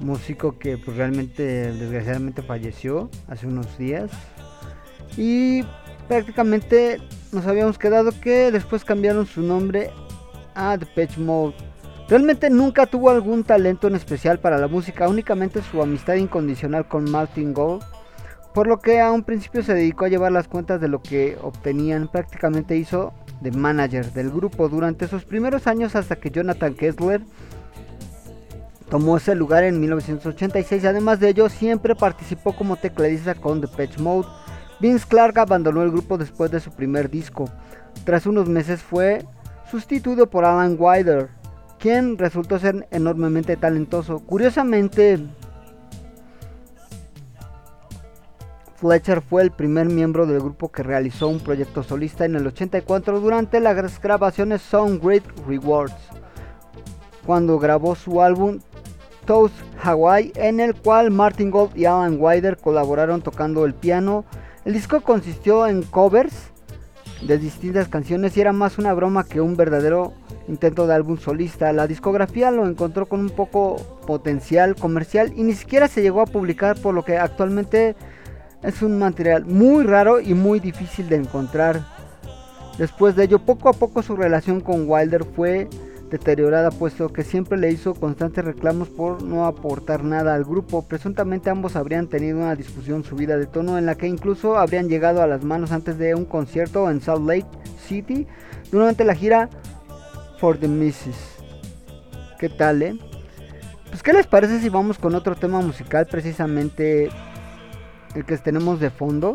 músico 0.00 0.58
que 0.58 0.76
pues 0.76 0.96
realmente 0.96 1.72
desgraciadamente 1.72 2.42
falleció 2.42 3.10
hace 3.28 3.46
unos 3.46 3.78
días. 3.78 4.10
Y 5.16 5.64
prácticamente 6.08 6.98
nos 7.32 7.46
habíamos 7.46 7.78
quedado 7.78 8.10
que 8.20 8.50
después 8.50 8.84
cambiaron 8.84 9.26
su 9.26 9.40
nombre 9.40 9.90
a 10.54 10.76
Depeche 10.76 11.20
Mode. 11.20 11.54
Realmente 12.08 12.50
nunca 12.50 12.86
tuvo 12.86 13.10
algún 13.10 13.44
talento 13.44 13.86
en 13.86 13.94
especial 13.94 14.38
para 14.40 14.58
la 14.58 14.68
música, 14.68 15.08
únicamente 15.08 15.62
su 15.62 15.80
amistad 15.80 16.14
incondicional 16.14 16.86
con 16.86 17.10
Martin 17.10 17.54
Gold 17.54 17.82
por 18.54 18.68
lo 18.68 18.78
que 18.78 19.00
a 19.00 19.10
un 19.10 19.24
principio 19.24 19.64
se 19.64 19.74
dedicó 19.74 20.04
a 20.04 20.08
llevar 20.08 20.30
las 20.30 20.46
cuentas 20.46 20.80
de 20.80 20.86
lo 20.86 21.02
que 21.02 21.36
obtenían. 21.42 22.06
Prácticamente 22.06 22.76
hizo 22.76 23.12
de 23.40 23.50
manager 23.50 24.12
del 24.12 24.30
grupo 24.30 24.68
durante 24.68 25.08
sus 25.08 25.24
primeros 25.24 25.66
años 25.66 25.96
hasta 25.96 26.16
que 26.16 26.30
Jonathan 26.30 26.74
Kessler 26.74 27.20
tomó 28.88 29.16
ese 29.16 29.34
lugar 29.34 29.64
en 29.64 29.80
1986. 29.80 30.84
Además 30.84 31.18
de 31.18 31.30
ello, 31.30 31.48
siempre 31.48 31.96
participó 31.96 32.54
como 32.54 32.76
tecladista 32.76 33.34
con 33.34 33.60
Depeche 33.60 34.00
Mode. 34.00 34.28
Vince 34.78 35.06
Clark 35.08 35.36
abandonó 35.36 35.82
el 35.82 35.90
grupo 35.90 36.16
después 36.16 36.52
de 36.52 36.60
su 36.60 36.70
primer 36.70 37.10
disco. 37.10 37.46
Tras 38.04 38.24
unos 38.24 38.48
meses 38.48 38.82
fue 38.82 39.24
sustituido 39.68 40.30
por 40.30 40.44
Alan 40.44 40.76
Wilder, 40.78 41.28
quien 41.80 42.18
resultó 42.18 42.60
ser 42.60 42.86
enormemente 42.92 43.56
talentoso. 43.56 44.20
Curiosamente, 44.20 45.18
Fletcher 48.84 49.22
fue 49.22 49.40
el 49.40 49.50
primer 49.50 49.86
miembro 49.86 50.26
del 50.26 50.40
grupo 50.40 50.70
que 50.70 50.82
realizó 50.82 51.28
un 51.28 51.40
proyecto 51.40 51.82
solista 51.82 52.26
en 52.26 52.36
el 52.36 52.46
84 52.46 53.18
durante 53.18 53.58
las 53.58 53.98
grabaciones 53.98 54.60
Sound 54.60 55.02
Great 55.02 55.24
Rewards, 55.48 55.94
cuando 57.24 57.58
grabó 57.58 57.94
su 57.94 58.20
álbum 58.20 58.58
Toast 59.24 59.54
Hawaii, 59.82 60.32
en 60.34 60.60
el 60.60 60.74
cual 60.74 61.10
Martin 61.10 61.50
Gold 61.50 61.74
y 61.74 61.86
Alan 61.86 62.18
Wilder 62.20 62.58
colaboraron 62.58 63.22
tocando 63.22 63.64
el 63.64 63.72
piano. 63.72 64.26
El 64.66 64.74
disco 64.74 65.00
consistió 65.00 65.66
en 65.66 65.82
covers 65.84 66.50
de 67.22 67.38
distintas 67.38 67.88
canciones 67.88 68.36
y 68.36 68.42
era 68.42 68.52
más 68.52 68.76
una 68.76 68.92
broma 68.92 69.24
que 69.24 69.40
un 69.40 69.56
verdadero 69.56 70.12
intento 70.46 70.86
de 70.86 70.92
álbum 70.92 71.16
solista. 71.16 71.72
La 71.72 71.86
discografía 71.86 72.50
lo 72.50 72.66
encontró 72.66 73.06
con 73.06 73.20
un 73.20 73.30
poco 73.30 73.76
potencial 74.06 74.76
comercial 74.76 75.32
y 75.34 75.42
ni 75.42 75.54
siquiera 75.54 75.88
se 75.88 76.02
llegó 76.02 76.20
a 76.20 76.26
publicar, 76.26 76.78
por 76.78 76.94
lo 76.94 77.02
que 77.02 77.16
actualmente 77.16 77.96
es 78.64 78.82
un 78.82 78.98
material 78.98 79.44
muy 79.44 79.84
raro 79.84 80.20
y 80.20 80.34
muy 80.34 80.58
difícil 80.58 81.08
de 81.08 81.16
encontrar. 81.16 81.82
Después 82.78 83.14
de 83.14 83.24
ello, 83.24 83.38
poco 83.38 83.68
a 83.68 83.74
poco 83.74 84.02
su 84.02 84.16
relación 84.16 84.60
con 84.60 84.88
Wilder 84.88 85.24
fue 85.24 85.68
deteriorada, 86.10 86.70
puesto 86.70 87.12
que 87.12 87.22
siempre 87.22 87.58
le 87.58 87.70
hizo 87.70 87.94
constantes 87.94 88.44
reclamos 88.44 88.88
por 88.88 89.22
no 89.22 89.46
aportar 89.46 90.02
nada 90.02 90.34
al 90.34 90.44
grupo. 90.44 90.82
Presuntamente 90.82 91.50
ambos 91.50 91.76
habrían 91.76 92.08
tenido 92.08 92.38
una 92.38 92.56
discusión 92.56 93.04
subida 93.04 93.36
de 93.36 93.46
tono 93.46 93.78
en 93.78 93.86
la 93.86 93.96
que 93.96 94.06
incluso 94.06 94.56
habrían 94.56 94.88
llegado 94.88 95.22
a 95.22 95.26
las 95.26 95.44
manos 95.44 95.70
antes 95.70 95.98
de 95.98 96.14
un 96.14 96.24
concierto 96.24 96.90
en 96.90 97.00
Salt 97.00 97.26
Lake 97.26 97.46
City 97.86 98.26
durante 98.70 99.04
la 99.04 99.14
gira 99.14 99.50
For 100.38 100.56
the 100.56 100.68
Misses. 100.68 101.16
¿Qué 102.38 102.48
tal, 102.48 102.82
eh? 102.82 102.98
Pues, 103.88 104.02
¿qué 104.02 104.12
les 104.12 104.26
parece 104.26 104.58
si 104.60 104.68
vamos 104.68 104.98
con 104.98 105.14
otro 105.14 105.36
tema 105.36 105.60
musical? 105.60 106.06
Precisamente 106.10 107.10
el 108.14 108.24
que 108.24 108.36
tenemos 108.38 108.80
de 108.80 108.90
fondo. 108.90 109.32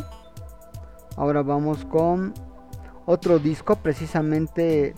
Ahora 1.16 1.42
vamos 1.42 1.86
con 1.86 2.34
otro 3.06 3.40
disco, 3.40 3.76
precisamente 3.76 4.94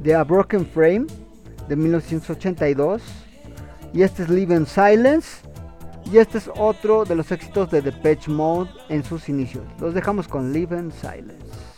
de 0.00 0.14
A 0.14 0.24
Broken 0.24 0.66
Frame 0.66 1.06
de 1.68 1.76
1982. 1.76 3.02
Y 3.92 4.02
este 4.02 4.22
es 4.24 4.28
Live 4.28 4.54
in 4.54 4.66
Silence. 4.66 5.48
Y 6.10 6.18
este 6.18 6.38
es 6.38 6.50
otro 6.56 7.04
de 7.04 7.14
los 7.14 7.30
éxitos 7.32 7.70
de 7.70 7.82
Depeche 7.82 8.30
Mode 8.30 8.70
en 8.88 9.04
sus 9.04 9.28
inicios. 9.28 9.64
Los 9.78 9.92
dejamos 9.94 10.26
con 10.26 10.52
Live 10.52 10.78
in 10.78 10.90
Silence. 10.90 11.68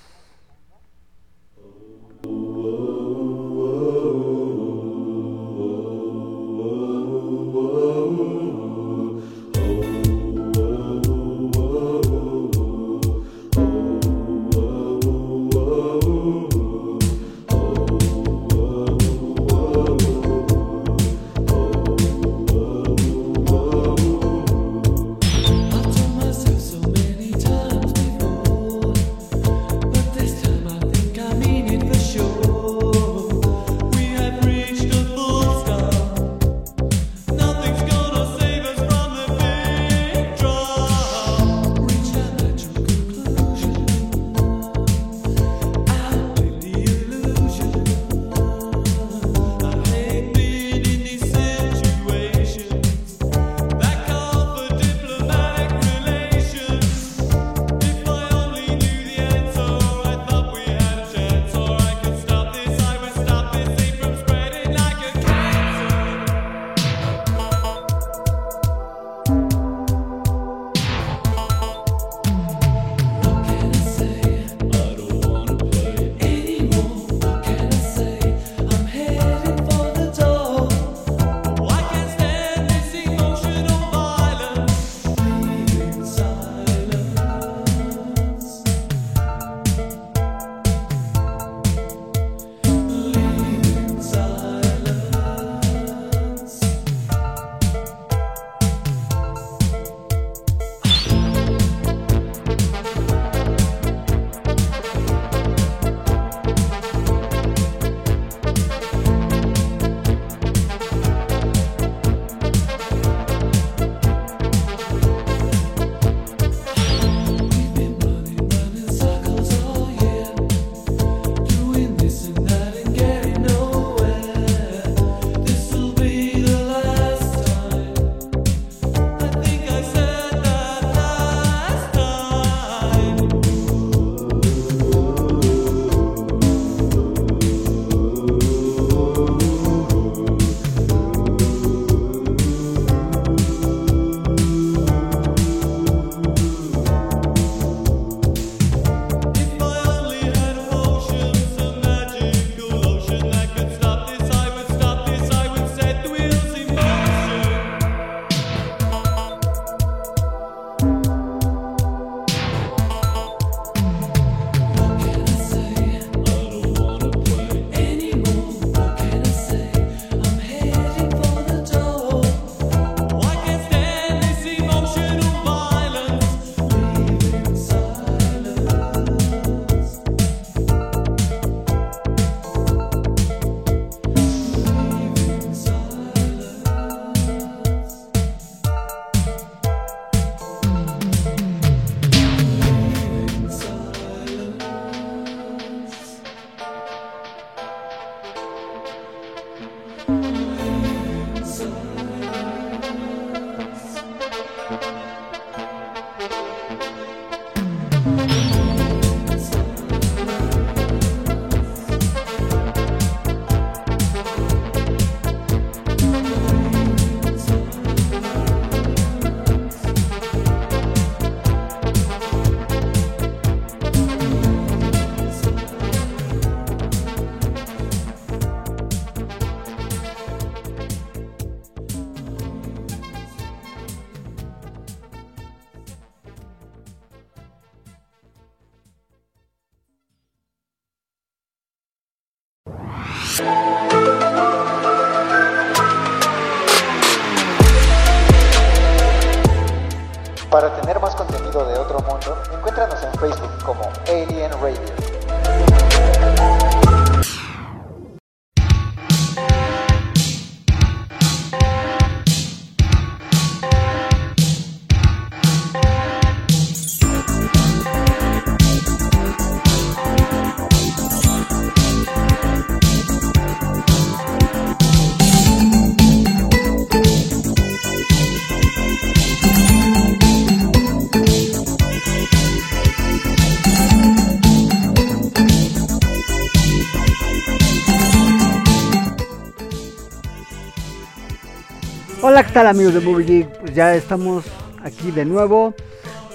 ¿Qué 292.51 292.55
tal 292.55 292.67
amigos 292.67 292.95
de 292.95 293.01
Movie 293.01 293.27
Geek? 293.27 293.59
Pues 293.61 293.75
ya 293.77 293.95
estamos 293.95 294.45
aquí 294.83 295.13
de 295.13 295.25
nuevo 295.25 295.73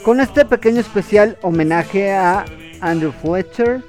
con 0.06 0.22
este 0.22 0.46
pequeño 0.46 0.80
especial 0.80 1.38
homenaje 1.42 2.14
a 2.14 2.46
Andrew 2.80 3.12
Fletcher 3.12 3.84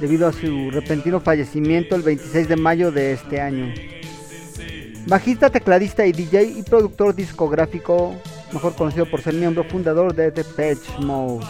debido 0.00 0.26
a 0.28 0.32
su 0.32 0.70
repentino 0.70 1.20
fallecimiento 1.20 1.94
el 1.94 2.00
26 2.00 2.48
de 2.48 2.56
mayo 2.56 2.90
de 2.90 3.12
este 3.12 3.38
año. 3.38 3.70
Bajista, 5.08 5.50
tecladista 5.50 6.06
y 6.06 6.12
DJ 6.12 6.44
y 6.44 6.62
productor 6.62 7.14
discográfico, 7.14 8.14
mejor 8.50 8.74
conocido 8.74 9.04
por 9.04 9.20
ser 9.20 9.34
miembro 9.34 9.62
fundador 9.62 10.14
de 10.14 10.32
The 10.32 10.44
Patch 10.44 11.00
Mode. 11.00 11.44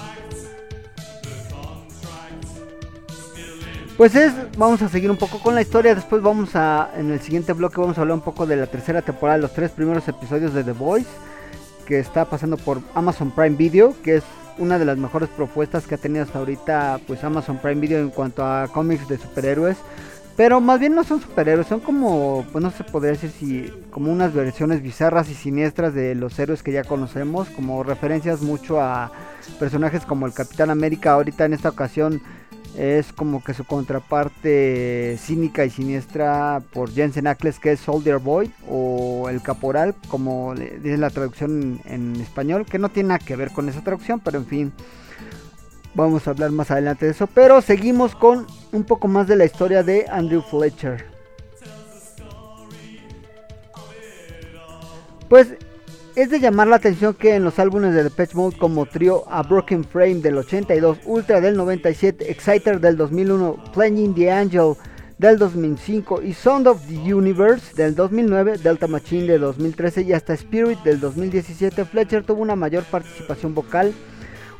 Pues 3.96 4.14
es, 4.14 4.32
vamos 4.56 4.80
a 4.80 4.88
seguir 4.88 5.10
un 5.10 5.18
poco 5.18 5.38
con 5.38 5.54
la 5.54 5.60
historia, 5.60 5.94
después 5.94 6.22
vamos 6.22 6.56
a, 6.56 6.90
en 6.96 7.10
el 7.10 7.20
siguiente 7.20 7.52
bloque 7.52 7.80
vamos 7.80 7.98
a 7.98 8.00
hablar 8.00 8.16
un 8.16 8.22
poco 8.22 8.46
de 8.46 8.56
la 8.56 8.66
tercera 8.66 9.02
temporada, 9.02 9.38
los 9.38 9.52
tres 9.52 9.70
primeros 9.70 10.08
episodios 10.08 10.54
de 10.54 10.64
The 10.64 10.72
Voice, 10.72 11.10
que 11.86 11.98
está 11.98 12.24
pasando 12.24 12.56
por 12.56 12.80
Amazon 12.94 13.30
Prime 13.30 13.56
Video, 13.56 13.94
que 14.02 14.16
es 14.16 14.24
una 14.56 14.78
de 14.78 14.86
las 14.86 14.96
mejores 14.96 15.28
propuestas 15.28 15.86
que 15.86 15.94
ha 15.94 15.98
tenido 15.98 16.24
hasta 16.24 16.38
ahorita 16.38 17.00
pues 17.06 17.22
Amazon 17.22 17.58
Prime 17.58 17.80
Video 17.80 18.00
en 18.00 18.10
cuanto 18.10 18.44
a 18.44 18.68
cómics 18.68 19.06
de 19.08 19.18
superhéroes. 19.18 19.76
Pero 20.36 20.62
más 20.62 20.80
bien 20.80 20.94
no 20.94 21.04
son 21.04 21.20
superhéroes, 21.20 21.66
son 21.66 21.80
como, 21.80 22.46
pues 22.50 22.64
no 22.64 22.70
se 22.70 22.84
podría 22.84 23.12
decir 23.12 23.30
si, 23.30 23.70
como 23.90 24.10
unas 24.10 24.32
versiones 24.32 24.82
bizarras 24.82 25.28
y 25.28 25.34
siniestras 25.34 25.92
de 25.92 26.14
los 26.14 26.38
héroes 26.38 26.62
que 26.62 26.72
ya 26.72 26.84
conocemos, 26.84 27.48
como 27.50 27.82
referencias 27.82 28.40
mucho 28.40 28.80
a 28.80 29.12
personajes 29.58 30.06
como 30.06 30.24
el 30.26 30.32
Capitán 30.32 30.70
América, 30.70 31.12
ahorita 31.12 31.44
en 31.44 31.52
esta 31.52 31.68
ocasión 31.68 32.22
es 32.76 33.12
como 33.12 33.42
que 33.44 33.54
su 33.54 33.64
contraparte 33.64 35.16
cínica 35.18 35.64
y 35.64 35.70
siniestra 35.70 36.62
por 36.72 36.90
Jensen 36.90 37.26
Ackles 37.26 37.58
que 37.58 37.72
es 37.72 37.80
Soldier 37.80 38.18
Boy 38.18 38.52
o 38.68 39.28
el 39.28 39.42
Caporal 39.42 39.94
como 40.08 40.54
dice 40.54 40.96
la 40.96 41.10
traducción 41.10 41.80
en 41.84 42.16
español 42.16 42.64
que 42.64 42.78
no 42.78 42.88
tiene 42.88 43.10
nada 43.10 43.18
que 43.18 43.36
ver 43.36 43.52
con 43.52 43.68
esa 43.68 43.82
traducción 43.82 44.20
pero 44.20 44.38
en 44.38 44.46
fin 44.46 44.72
vamos 45.94 46.26
a 46.26 46.30
hablar 46.30 46.50
más 46.50 46.70
adelante 46.70 47.06
de 47.06 47.12
eso. 47.12 47.26
Pero 47.26 47.60
seguimos 47.60 48.14
con 48.14 48.46
un 48.72 48.84
poco 48.84 49.08
más 49.08 49.26
de 49.26 49.36
la 49.36 49.44
historia 49.44 49.82
de 49.82 50.06
Andrew 50.10 50.42
Fletcher. 50.42 51.06
Pues 55.28 55.54
es 56.14 56.30
de 56.30 56.40
llamar 56.40 56.68
la 56.68 56.76
atención 56.76 57.14
que 57.14 57.34
en 57.34 57.44
los 57.44 57.58
álbumes 57.58 57.94
de 57.94 58.04
Depeche 58.04 58.36
Mode 58.36 58.58
como 58.58 58.84
trío 58.86 59.24
A 59.30 59.42
Broken 59.42 59.84
Frame 59.84 60.16
del 60.16 60.36
82, 60.36 60.98
Ultra 61.06 61.40
del 61.40 61.56
97, 61.56 62.30
Exciter 62.30 62.80
del 62.80 62.96
2001, 62.96 63.64
Playing 63.72 64.14
the 64.14 64.30
Angel 64.30 64.74
del 65.18 65.38
2005 65.38 66.22
y 66.22 66.34
Sound 66.34 66.66
of 66.66 66.86
the 66.86 67.14
Universe 67.14 67.74
del 67.74 67.94
2009, 67.94 68.58
Delta 68.58 68.86
Machine 68.88 69.26
de 69.26 69.38
2013 69.38 70.02
y 70.02 70.12
hasta 70.12 70.34
Spirit 70.34 70.80
del 70.80 71.00
2017, 71.00 71.84
Fletcher 71.86 72.24
tuvo 72.24 72.42
una 72.42 72.56
mayor 72.56 72.84
participación 72.84 73.54
vocal, 73.54 73.94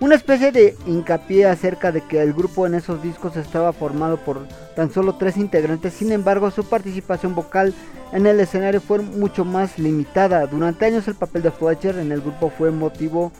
una 0.03 0.17
especie 0.17 0.51
de 0.51 0.77
hincapié 0.85 1.47
acerca 1.47 1.93
de 1.93 2.01
que 2.01 2.21
el 2.21 2.33
grupo 2.33 2.67
en 2.67 2.75
esos 2.75 3.01
discos 3.05 3.37
estaba 3.37 3.73
formado 3.73 4.17
por 4.17 4.49
tan 4.75 4.93
solo 4.93 5.15
tres 5.15 5.37
integrantes, 5.37 5.95
sin 5.95 6.11
embargo 6.11 6.51
su 6.51 6.65
participación 6.65 7.37
vocal 7.37 7.73
en 8.12 8.27
el 8.27 8.41
escenario 8.41 8.81
fue 8.81 8.99
mucho 8.99 9.45
más 9.45 9.79
limitada. 9.79 10.45
Durante 10.49 10.87
años 10.87 11.07
el 11.07 11.15
papel 11.15 11.43
de 11.43 11.53
Fletcher 11.53 11.99
en 11.99 12.11
el 12.11 12.21
grupo 12.21 12.51
fue 12.51 12.73
motivo 12.73 13.31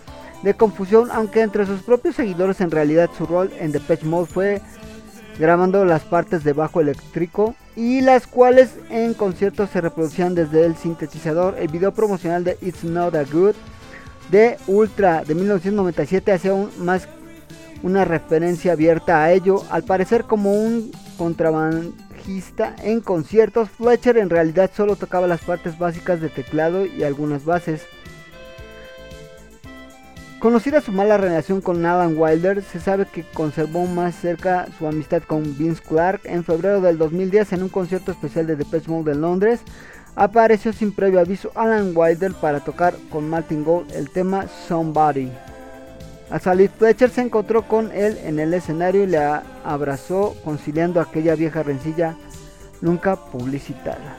de 0.45 0.55
confusión, 0.55 1.09
aunque 1.11 1.41
entre 1.41 1.67
sus 1.67 1.83
propios 1.83 2.15
seguidores 2.15 2.61
en 2.61 2.71
realidad 2.71 3.11
su 3.19 3.27
rol 3.27 3.51
en 3.59 3.73
Depeche 3.73 4.07
Mode 4.07 4.27
fue 4.27 4.63
grabando 5.41 5.85
las 5.85 6.03
partes 6.03 6.45
de 6.45 6.53
bajo 6.53 6.81
eléctrico 6.81 7.57
y 7.75 8.03
las 8.03 8.29
cuales 8.29 8.77
en 8.89 9.15
conciertos 9.15 9.71
se 9.71 9.81
reproducían 9.81 10.37
desde 10.37 10.65
el 10.65 10.77
sintetizador. 10.77 11.57
El 11.59 11.69
video 11.69 11.93
promocional 11.93 12.45
de 12.45 12.57
It's 12.61 12.85
Not 12.85 13.17
a 13.17 13.25
Good 13.25 13.57
de 14.33 14.57
Ultra 14.67 15.23
de 15.25 15.35
1997 15.35 16.33
hacía 16.33 16.55
un, 16.55 16.71
más 16.79 17.07
una 17.83 18.05
referencia 18.05 18.73
abierta 18.73 19.23
a 19.23 19.31
ello, 19.31 19.63
al 19.71 19.85
parecer 19.85 20.25
como 20.25 20.55
un 20.55 20.91
contrabandista 21.19 22.75
en 22.83 23.01
conciertos, 23.01 23.69
Fletcher 23.71 24.17
en 24.17 24.31
realidad 24.31 24.71
solo 24.75 24.97
tocaba 24.97 25.27
las 25.27 25.43
partes 25.43 25.79
básicas 25.79 26.21
de 26.21 26.31
teclado 26.31 26.87
y 26.87 27.03
algunas 27.03 27.45
bases. 27.45 27.83
Conocida 30.39 30.81
su 30.81 30.93
mala 30.93 31.19
relación 31.19 31.61
con 31.61 31.85
Alan 31.85 32.15
Wilder, 32.17 32.63
se 32.63 32.81
sabe 32.81 33.07
que 33.07 33.25
conservó 33.35 33.87
más 33.87 34.15
cerca 34.15 34.67
su 34.79 34.89
amistad 34.89 35.23
con 35.23 35.57
Vince 35.57 35.83
Clark. 35.87 36.23
En 36.25 36.43
febrero 36.43 36.81
del 36.81 36.99
2010, 36.99 37.53
en 37.53 37.63
un 37.65 37.69
concierto 37.69 38.11
especial 38.11 38.49
de 38.49 38.57
Depeche 38.57 38.91
Mode 38.91 39.13
en 39.13 39.21
Londres, 39.21 39.61
apareció 40.15 40.73
sin 40.73 40.93
previo 40.93 41.21
aviso 41.21 41.51
Alan 41.55 41.93
Wilder 41.95 42.35
para 42.35 42.61
tocar 42.61 42.95
con 43.11 43.29
Martin 43.29 43.65
Gold 43.65 43.93
el 43.93 44.11
tema 44.11 44.47
Somebody. 44.69 45.31
Al 46.31 46.41
salir 46.41 46.71
Fletcher 46.71 47.11
se 47.11 47.21
encontró 47.21 47.69
con 47.69 47.93
él 47.93 48.19
en 48.25 48.39
el 48.39 48.55
escenario 48.55 49.05
y 49.05 49.07
le 49.07 49.19
abrazó 49.65 50.35
conciliando 50.45 51.01
aquella 51.01 51.35
vieja 51.35 51.63
rencilla 51.63 52.17
nunca 52.81 53.17
publicitada. 53.17 54.17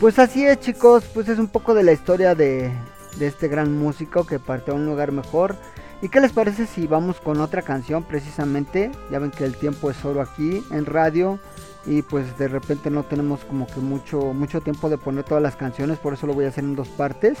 Pues 0.00 0.18
así 0.18 0.44
es 0.44 0.60
chicos, 0.60 1.04
pues 1.14 1.28
es 1.28 1.38
un 1.38 1.48
poco 1.48 1.74
de 1.74 1.82
la 1.82 1.92
historia 1.92 2.34
de, 2.34 2.70
de 3.18 3.26
este 3.26 3.48
gran 3.48 3.78
músico 3.78 4.26
que 4.26 4.38
partió 4.38 4.74
a 4.74 4.76
un 4.76 4.84
lugar 4.84 5.12
mejor. 5.12 5.56
¿Y 6.02 6.10
qué 6.10 6.20
les 6.20 6.32
parece 6.32 6.66
si 6.66 6.86
vamos 6.86 7.20
con 7.20 7.40
otra 7.40 7.62
canción 7.62 8.04
precisamente? 8.04 8.90
Ya 9.10 9.18
ven 9.18 9.30
que 9.30 9.44
el 9.44 9.56
tiempo 9.56 9.90
es 9.90 10.04
oro 10.04 10.20
aquí 10.20 10.62
en 10.70 10.84
radio 10.84 11.38
y 11.86 12.02
pues 12.02 12.36
de 12.36 12.48
repente 12.48 12.90
no 12.90 13.04
tenemos 13.04 13.44
como 13.44 13.66
que 13.66 13.80
mucho 13.80 14.32
mucho 14.32 14.60
tiempo 14.60 14.88
de 14.88 14.98
poner 14.98 15.24
todas 15.24 15.42
las 15.42 15.56
canciones, 15.56 15.98
por 15.98 16.14
eso 16.14 16.26
lo 16.26 16.34
voy 16.34 16.44
a 16.44 16.48
hacer 16.48 16.64
en 16.64 16.76
dos 16.76 16.88
partes. 16.88 17.38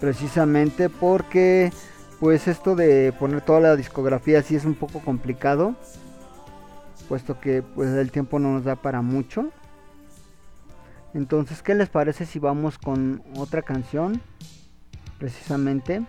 Precisamente 0.00 0.90
porque 0.90 1.72
pues 2.20 2.48
esto 2.48 2.76
de 2.76 3.12
poner 3.18 3.40
toda 3.40 3.60
la 3.60 3.76
discografía 3.76 4.42
sí 4.42 4.56
es 4.56 4.64
un 4.64 4.74
poco 4.74 5.00
complicado, 5.00 5.74
puesto 7.08 7.40
que 7.40 7.62
pues 7.62 7.90
el 7.90 8.10
tiempo 8.10 8.38
no 8.38 8.52
nos 8.52 8.64
da 8.64 8.76
para 8.76 9.00
mucho. 9.02 9.50
Entonces, 11.14 11.62
¿qué 11.62 11.74
les 11.74 11.88
parece 11.88 12.26
si 12.26 12.38
vamos 12.38 12.76
con 12.76 13.22
otra 13.36 13.62
canción? 13.62 14.20
Precisamente. 15.18 16.04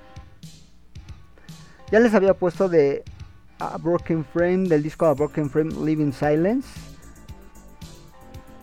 Ya 1.91 2.01
les 2.01 2.13
había 2.13 2.33
puesto 2.33 2.67
de 2.67 3.05
A 3.59 3.77
Broken 3.77 4.25
Frame, 4.25 4.67
del 4.67 4.83
disco 4.83 5.05
A 5.05 5.13
Broken 5.13 5.49
Frame 5.49 5.73
Living 5.85 6.11
Silence. 6.11 6.96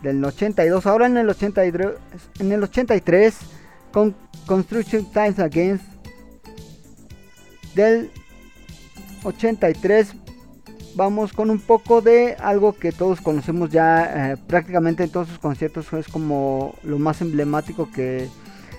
Del 0.05 0.23
82. 0.23 0.85
Ahora 0.85 1.07
en 1.07 1.17
el 1.17 1.31
83, 1.31 1.89
en 2.39 2.53
el 2.53 2.63
83 2.63 3.35
con 3.91 4.15
Construction 4.45 5.11
Times 5.11 5.39
Against. 5.39 5.85
Del 7.75 8.11
83 9.23 10.15
vamos 10.95 11.33
con 11.33 11.49
un 11.49 11.59
poco 11.59 12.03
de 12.03 12.37
algo 12.39 12.75
que 12.75 12.93
todos 12.93 13.23
conocemos 13.23 13.71
ya 13.71 14.33
eh, 14.33 14.37
prácticamente 14.47 15.05
en 15.05 15.11
todos 15.11 15.29
sus 15.29 15.39
conciertos 15.39 15.91
es 15.95 16.07
como 16.07 16.75
lo 16.85 16.99
más 16.99 17.21
emblemático 17.21 17.91
que 17.91 18.29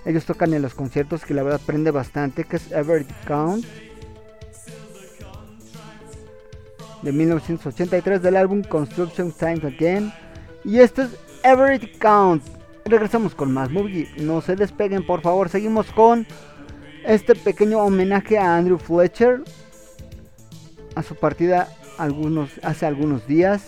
ellos 0.06 0.24
tocan 0.24 0.54
en 0.54 0.62
los 0.62 0.76
conciertos 0.76 1.26
que 1.26 1.34
la 1.34 1.44
verdad 1.44 1.60
prende 1.66 1.92
bastante 1.92 2.46
que 2.46 2.56
es 2.56 2.72
Ever 2.72 3.06
Count 3.28 3.66
de 7.02 7.12
1983 7.12 8.22
del 8.22 8.38
álbum 8.38 8.64
Construction 8.64 9.34
Times 9.34 9.66
Again 9.66 10.14
y 10.66 10.80
esto 10.80 11.04
es 11.04 11.10
Ever 11.44 11.80
Count 12.00 12.44
regresamos 12.86 13.34
con 13.36 13.54
más 13.54 13.70
movie 13.70 14.10
no 14.18 14.42
se 14.42 14.56
despeguen 14.56 15.06
por 15.06 15.22
favor 15.22 15.50
seguimos 15.50 15.88
con 15.92 16.28
este 17.06 17.36
pequeño 17.36 17.80
homenaje 17.80 18.38
a 18.38 18.58
Andrew 18.58 18.78
Fletcher 18.78 19.44
a 20.96 21.04
su 21.04 21.16
partida 21.16 21.70
algunos, 21.98 22.52
hace 22.64 22.86
algunos 22.86 23.28
días. 23.28 23.64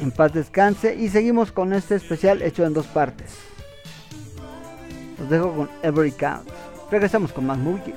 En 0.00 0.10
paz 0.10 0.32
descanse. 0.32 0.94
Y 0.94 1.08
seguimos 1.08 1.52
con 1.52 1.72
este 1.72 1.96
especial 1.96 2.42
hecho 2.42 2.64
en 2.64 2.74
dos 2.74 2.86
partes. 2.86 3.34
Los 5.18 5.28
dejo 5.28 5.52
con 5.52 5.70
Every 5.82 6.12
Count. 6.12 6.48
Regresamos 6.90 7.32
con 7.32 7.46
más 7.46 7.58
Movie 7.58 7.94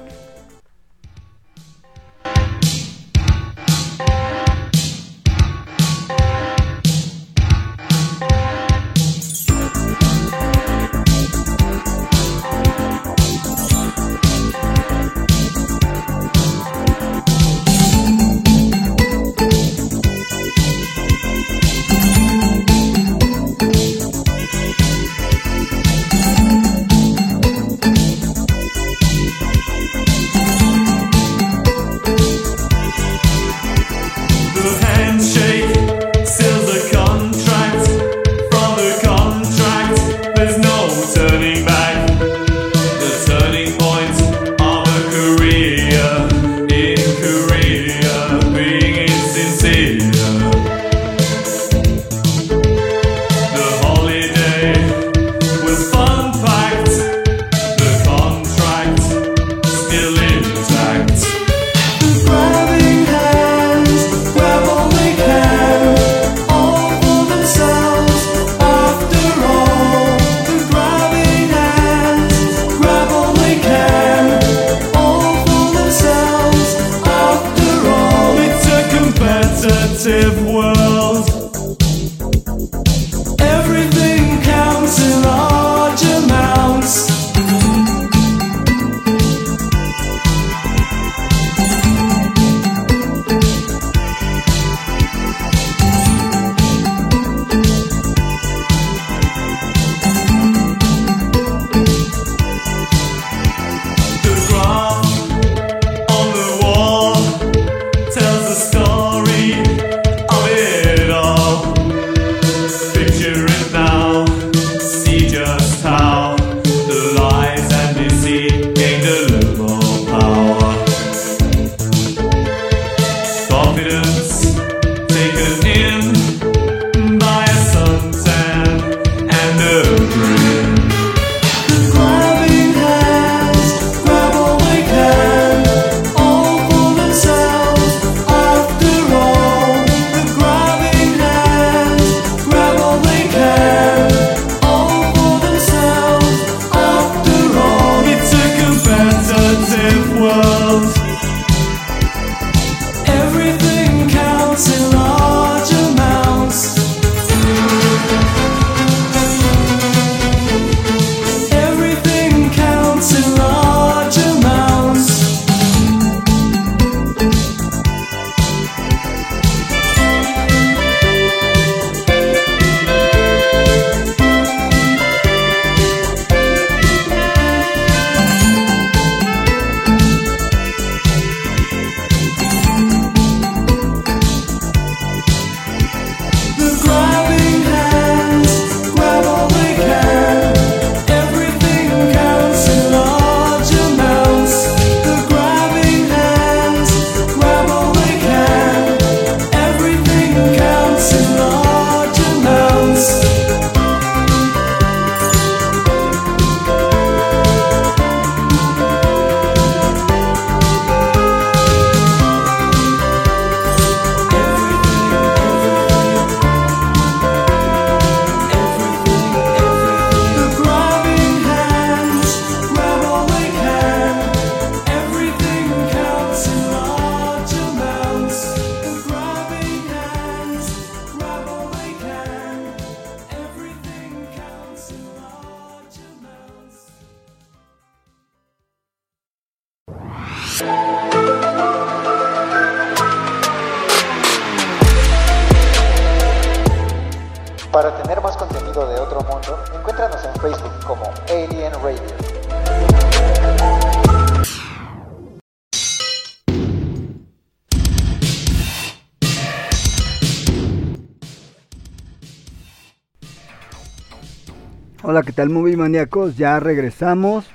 tal, 265.41 265.49
movie 265.49 265.75
maníacos? 265.75 266.37
Ya 266.37 266.59
regresamos. 266.59 267.45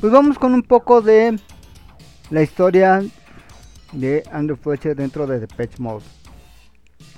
Pues 0.00 0.12
vamos 0.12 0.38
con 0.38 0.54
un 0.54 0.62
poco 0.62 1.02
de 1.02 1.36
la 2.30 2.42
historia 2.42 3.02
de 3.90 4.22
Andrew 4.30 4.56
Fletcher 4.56 4.94
dentro 4.94 5.26
de 5.26 5.40
Depeche 5.40 5.78
Mode. 5.78 6.04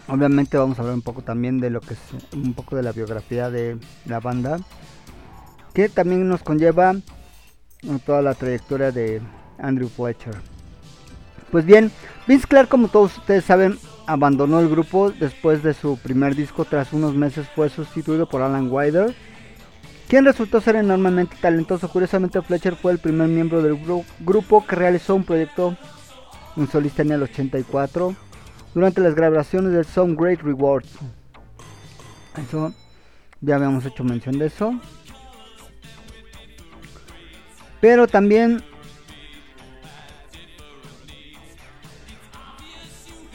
Obviamente 0.08 0.56
vamos 0.56 0.78
a 0.78 0.80
hablar 0.80 0.94
un 0.94 1.02
poco 1.02 1.20
también 1.20 1.60
de 1.60 1.68
lo 1.68 1.82
que 1.82 1.92
es 1.92 2.00
un 2.32 2.54
poco 2.54 2.76
de 2.76 2.82
la 2.82 2.92
biografía 2.92 3.50
de 3.50 3.76
la 4.06 4.20
banda, 4.20 4.56
que 5.74 5.90
también 5.90 6.26
nos 6.26 6.42
conlleva 6.42 6.94
toda 8.06 8.22
la 8.22 8.32
trayectoria 8.32 8.92
de 8.92 9.20
Andrew 9.58 9.90
Fletcher. 9.90 10.36
Pues 11.50 11.66
bien, 11.66 11.92
Vince 12.26 12.46
Clark, 12.46 12.70
como 12.70 12.88
todos 12.88 13.18
ustedes 13.18 13.44
saben, 13.44 13.78
abandonó 14.06 14.60
el 14.60 14.70
grupo 14.70 15.10
después 15.10 15.62
de 15.62 15.74
su 15.74 15.98
primer 15.98 16.36
disco. 16.36 16.64
Tras 16.64 16.94
unos 16.94 17.14
meses 17.14 17.46
fue 17.54 17.68
sustituido 17.68 18.26
por 18.26 18.40
Alan 18.40 18.68
Wider, 18.70 19.14
quien 20.10 20.24
resultó 20.24 20.60
ser 20.60 20.74
enormemente 20.74 21.36
talentoso. 21.40 21.88
Curiosamente, 21.88 22.42
Fletcher 22.42 22.74
fue 22.74 22.90
el 22.92 22.98
primer 22.98 23.28
miembro 23.28 23.62
del 23.62 23.74
gru- 23.80 24.04
grupo 24.18 24.66
que 24.66 24.74
realizó 24.74 25.14
un 25.14 25.24
proyecto 25.24 25.76
un 26.56 26.68
solista 26.68 27.02
en 27.02 27.12
el 27.12 27.22
84 27.22 28.14
durante 28.74 29.00
las 29.00 29.14
grabaciones 29.14 29.72
del 29.72 29.84
Song 29.84 30.16
Great 30.20 30.40
Rewards. 30.42 30.90
Eso 32.36 32.74
ya 33.40 33.54
habíamos 33.54 33.86
hecho 33.86 34.02
mención 34.02 34.36
de 34.36 34.46
eso. 34.46 34.74
Pero 37.80 38.08
también 38.08 38.62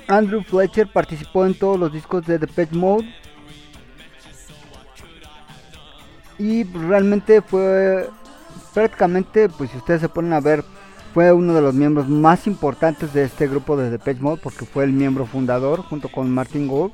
Andrew 0.07 0.43
Fletcher 0.43 0.87
participó 0.91 1.45
en 1.45 1.55
todos 1.57 1.79
los 1.79 1.91
discos 1.91 2.25
de 2.27 2.37
Depeche 2.37 2.75
Mode. 2.75 3.07
Y 6.37 6.63
realmente 6.63 7.41
fue 7.41 8.09
prácticamente, 8.73 9.49
pues 9.49 9.71
si 9.71 9.77
ustedes 9.77 10.01
se 10.01 10.09
ponen 10.09 10.33
a 10.33 10.41
ver, 10.41 10.63
fue 11.13 11.31
uno 11.31 11.53
de 11.53 11.61
los 11.61 11.73
miembros 11.73 12.09
más 12.09 12.45
importantes 12.45 13.13
de 13.13 13.23
este 13.23 13.47
grupo 13.47 13.77
de 13.77 13.89
Depeche 13.89 14.21
Mode 14.21 14.41
porque 14.43 14.65
fue 14.65 14.83
el 14.83 14.91
miembro 14.91 15.25
fundador 15.25 15.81
junto 15.81 16.09
con 16.09 16.29
Martin 16.29 16.67
Gold. 16.67 16.91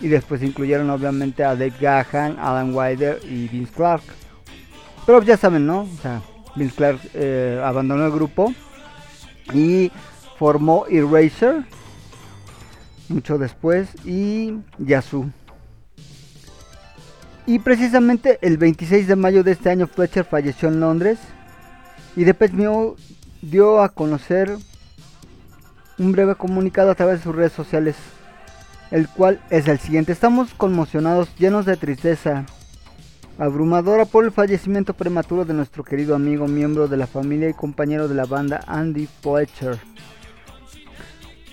Y 0.00 0.08
después 0.08 0.42
incluyeron 0.42 0.90
obviamente 0.90 1.44
a 1.44 1.56
Dave 1.56 1.74
Gahan, 1.80 2.38
Alan 2.38 2.74
Wider 2.74 3.20
y 3.24 3.48
Vince 3.48 3.72
Clark. 3.72 4.02
Pero 5.06 5.22
ya 5.22 5.36
saben, 5.36 5.66
¿no? 5.66 5.82
O 5.82 6.00
sea, 6.00 6.22
Vince 6.54 6.74
Clark 6.76 7.00
eh, 7.14 7.60
abandonó 7.64 8.06
el 8.06 8.12
grupo 8.12 8.52
y 9.52 9.90
formó 10.38 10.86
Eraser 10.88 11.64
mucho 13.08 13.38
después 13.38 13.88
y 14.04 14.54
Yazoo. 14.78 15.30
Y 17.46 17.58
precisamente 17.58 18.38
el 18.42 18.56
26 18.56 19.08
de 19.08 19.16
mayo 19.16 19.42
de 19.42 19.52
este 19.52 19.70
año 19.70 19.88
Fletcher 19.88 20.24
falleció 20.24 20.68
en 20.68 20.78
Londres 20.80 21.18
y 22.14 22.24
Depeche 22.24 22.54
Mode 22.54 22.94
dio 23.40 23.82
a 23.82 23.88
conocer 23.88 24.56
un 25.98 26.12
breve 26.12 26.36
comunicado 26.36 26.90
a 26.90 26.94
través 26.94 27.18
de 27.18 27.24
sus 27.24 27.34
redes 27.34 27.52
sociales, 27.52 27.96
el 28.92 29.08
cual 29.08 29.40
es 29.50 29.66
el 29.66 29.78
siguiente. 29.80 30.12
Estamos 30.12 30.54
conmocionados, 30.54 31.34
llenos 31.36 31.66
de 31.66 31.76
tristeza, 31.76 32.46
abrumadora 33.38 34.04
por 34.04 34.24
el 34.24 34.30
fallecimiento 34.30 34.94
prematuro 34.94 35.44
de 35.44 35.54
nuestro 35.54 35.82
querido 35.82 36.14
amigo, 36.14 36.46
miembro 36.46 36.86
de 36.86 36.96
la 36.96 37.08
familia 37.08 37.48
y 37.48 37.54
compañero 37.54 38.06
de 38.06 38.14
la 38.14 38.24
banda 38.24 38.62
Andy 38.68 39.08
Fletcher. 39.20 39.78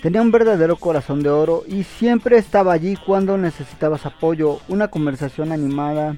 Tenía 0.02 0.22
un 0.22 0.30
verdadero 0.30 0.76
corazón 0.76 1.22
de 1.22 1.28
oro 1.28 1.62
y 1.66 1.82
siempre 1.82 2.38
estaba 2.38 2.72
allí 2.72 2.96
cuando 2.96 3.36
necesitabas 3.36 4.06
apoyo, 4.06 4.60
una 4.68 4.88
conversación 4.88 5.52
animada, 5.52 6.16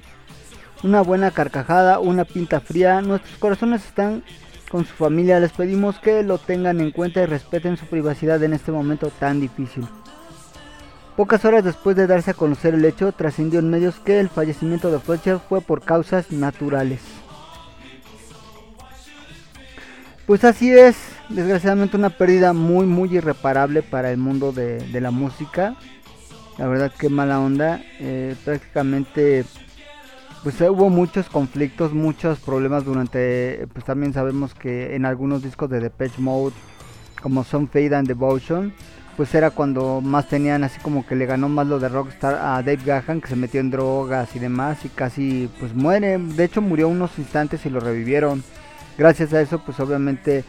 una 0.83 1.01
buena 1.01 1.31
carcajada, 1.31 1.99
una 1.99 2.23
pinta 2.23 2.61
fría. 2.61 3.01
Nuestros 3.01 3.37
corazones 3.39 3.85
están 3.85 4.23
con 4.69 4.85
su 4.85 4.93
familia. 4.93 5.41
Les 5.41 5.51
pedimos 5.51 5.99
que 5.99 6.23
lo 6.23 6.37
tengan 6.37 6.79
en 6.79 6.91
cuenta 6.91 7.21
y 7.21 7.25
respeten 7.25 7.75
su 7.75 7.85
privacidad 7.85 8.41
en 8.41 8.53
este 8.53 8.71
momento 8.71 9.09
tan 9.19 9.41
difícil. 9.41 9.85
Pocas 11.17 11.43
horas 11.43 11.65
después 11.65 11.97
de 11.97 12.07
darse 12.07 12.31
a 12.31 12.35
conocer 12.35 12.73
el 12.73 12.85
hecho, 12.85 13.11
trascendió 13.11 13.59
en 13.59 13.69
medios 13.69 13.99
que 13.99 14.19
el 14.19 14.29
fallecimiento 14.29 14.91
de 14.91 14.99
Fletcher 14.99 15.39
fue 15.47 15.59
por 15.59 15.81
causas 15.83 16.31
naturales. 16.31 17.01
Pues 20.25 20.45
así 20.45 20.71
es, 20.71 20.95
desgraciadamente 21.33 21.97
una 21.97 22.09
pérdida 22.09 22.53
muy 22.53 22.85
muy 22.85 23.15
irreparable 23.15 23.81
para 23.81 24.11
el 24.11 24.17
mundo 24.17 24.51
de, 24.51 24.85
la 25.01 25.11
música. 25.11 25.75
La 26.57 26.67
verdad 26.67 26.91
que 26.97 27.09
mala 27.09 27.39
onda. 27.39 27.81
Eh, 27.99 28.35
prácticamente 28.45 29.45
pues 30.43 30.59
eh, 30.59 30.69
hubo 30.69 30.89
muchos 30.89 31.29
conflictos, 31.29 31.93
muchos 31.93 32.39
problemas 32.39 32.83
durante, 32.83 33.65
pues 33.71 33.85
también 33.85 34.13
sabemos 34.13 34.53
que 34.53 34.93
en 34.93 35.05
algunos 35.05 35.41
discos 35.41 35.69
de 35.69 35.79
Depeche 35.79 36.21
Mode, 36.21 36.53
como 37.21 37.45
Some 37.45 37.67
Fade 37.67 37.95
and 37.95 38.07
Devotion, 38.09 38.73
pues 39.15 39.33
era 39.35 39.51
cuando 39.51 40.01
más 40.01 40.27
tenían 40.27 40.65
así 40.65 40.81
como 40.81 41.05
que 41.05 41.15
le 41.15 41.25
ganó 41.25 41.47
más 41.47 41.67
lo 41.67 41.79
de 41.79 41.87
Rockstar 41.87 42.35
a 42.35 42.61
Dave 42.61 42.81
Gahan 42.83 43.21
que 43.21 43.27
se 43.29 43.37
metió 43.37 43.61
en 43.61 43.71
drogas 43.71 44.35
y 44.35 44.39
demás 44.39 44.83
y 44.83 44.89
casi 44.89 45.49
pues 45.59 45.73
muere, 45.73 46.17
de 46.17 46.43
hecho 46.43 46.61
murió 46.61 46.89
unos 46.89 47.17
instantes 47.17 47.65
y 47.65 47.69
lo 47.69 47.79
revivieron. 47.79 48.43
Gracias 48.97 49.33
a 49.33 49.41
eso 49.41 49.59
pues 49.59 49.79
obviamente 49.79 50.43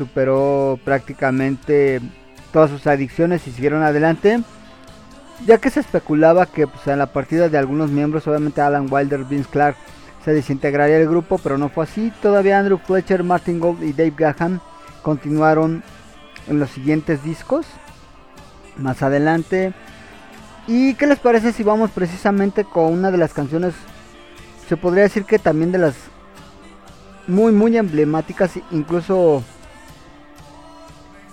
superó 0.00 0.80
prácticamente 0.82 2.00
todas 2.54 2.70
sus 2.70 2.86
adicciones 2.86 3.46
y 3.46 3.52
siguieron 3.52 3.82
adelante. 3.82 4.40
Ya 5.46 5.58
que 5.58 5.68
se 5.68 5.80
especulaba 5.80 6.46
que 6.46 6.66
pues, 6.66 6.88
a 6.88 6.96
la 6.96 7.12
partida 7.12 7.50
de 7.50 7.58
algunos 7.58 7.90
miembros, 7.90 8.26
obviamente 8.26 8.62
Alan 8.62 8.88
Wilder, 8.90 9.24
Vince 9.24 9.50
Clark, 9.50 9.76
se 10.24 10.32
desintegraría 10.32 10.96
el 10.96 11.08
grupo, 11.08 11.36
pero 11.36 11.58
no 11.58 11.68
fue 11.68 11.84
así. 11.84 12.12
Todavía 12.22 12.58
Andrew 12.58 12.78
Fletcher, 12.78 13.22
Martin 13.22 13.60
Gold 13.60 13.82
y 13.82 13.92
Dave 13.92 14.14
Gahan 14.16 14.60
continuaron 15.02 15.82
en 16.48 16.58
los 16.58 16.70
siguientes 16.70 17.22
discos. 17.22 17.66
Más 18.78 19.02
adelante. 19.02 19.74
¿Y 20.66 20.94
qué 20.94 21.06
les 21.06 21.18
parece 21.18 21.52
si 21.52 21.62
vamos 21.62 21.90
precisamente 21.90 22.64
con 22.64 22.90
una 22.92 23.10
de 23.10 23.18
las 23.18 23.34
canciones? 23.34 23.74
Se 24.66 24.78
podría 24.78 25.02
decir 25.02 25.24
que 25.24 25.38
también 25.38 25.72
de 25.72 25.78
las 25.78 25.94
muy 27.26 27.52
muy 27.52 27.76
emblemáticas, 27.76 28.52
incluso 28.70 29.42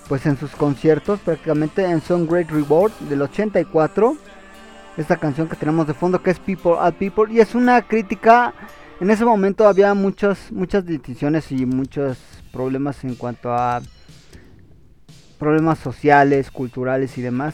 pues 0.07 0.25
en 0.25 0.37
sus 0.37 0.51
conciertos, 0.51 1.19
prácticamente 1.19 1.83
en 1.83 2.01
Song 2.01 2.29
Great 2.29 2.49
Reward 2.49 2.91
del 3.09 3.21
84. 3.21 4.15
Esta 4.97 5.17
canción 5.17 5.47
que 5.47 5.55
tenemos 5.55 5.85
de 5.85 5.93
fondo 5.93 6.23
que 6.23 6.31
es 6.31 6.39
People 6.39 6.75
at 6.79 6.93
People 6.93 7.31
y 7.31 7.39
es 7.39 7.55
una 7.55 7.81
crítica. 7.81 8.53
En 8.99 9.11
ese 9.11 9.25
momento 9.25 9.67
había 9.67 9.93
muchas 9.93 10.51
muchas 10.51 10.85
distinciones 10.85 11.51
y 11.51 11.65
muchos 11.65 12.17
problemas 12.51 13.03
en 13.03 13.15
cuanto 13.15 13.53
a 13.53 13.81
problemas 15.37 15.77
sociales, 15.79 16.49
culturales 16.51 17.17
y 17.17 17.21
demás. 17.21 17.53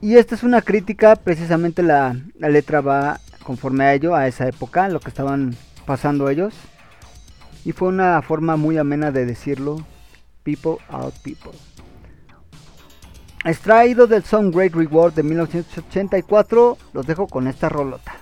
Y 0.00 0.16
esta 0.16 0.34
es 0.34 0.42
una 0.42 0.62
crítica, 0.62 1.14
precisamente 1.16 1.82
la, 1.82 2.16
la 2.38 2.48
letra 2.48 2.80
va 2.80 3.20
conforme 3.42 3.84
a 3.84 3.94
ello, 3.94 4.14
a 4.14 4.26
esa 4.28 4.48
época, 4.48 4.88
lo 4.88 5.00
que 5.00 5.08
estaban 5.08 5.54
pasando 5.84 6.30
ellos. 6.30 6.54
Y 7.64 7.72
fue 7.72 7.88
una 7.88 8.22
forma 8.22 8.56
muy 8.56 8.78
amena 8.78 9.10
de 9.10 9.26
decirlo. 9.26 9.84
People 10.42 10.78
Out 10.88 11.14
People. 11.22 11.52
Extraído 13.44 14.06
del 14.06 14.22
Song 14.24 14.54
Great 14.54 14.74
Reward 14.74 15.14
de 15.14 15.22
1984, 15.22 16.76
los 16.92 17.06
dejo 17.06 17.26
con 17.26 17.48
esta 17.48 17.68
rolota. 17.68 18.20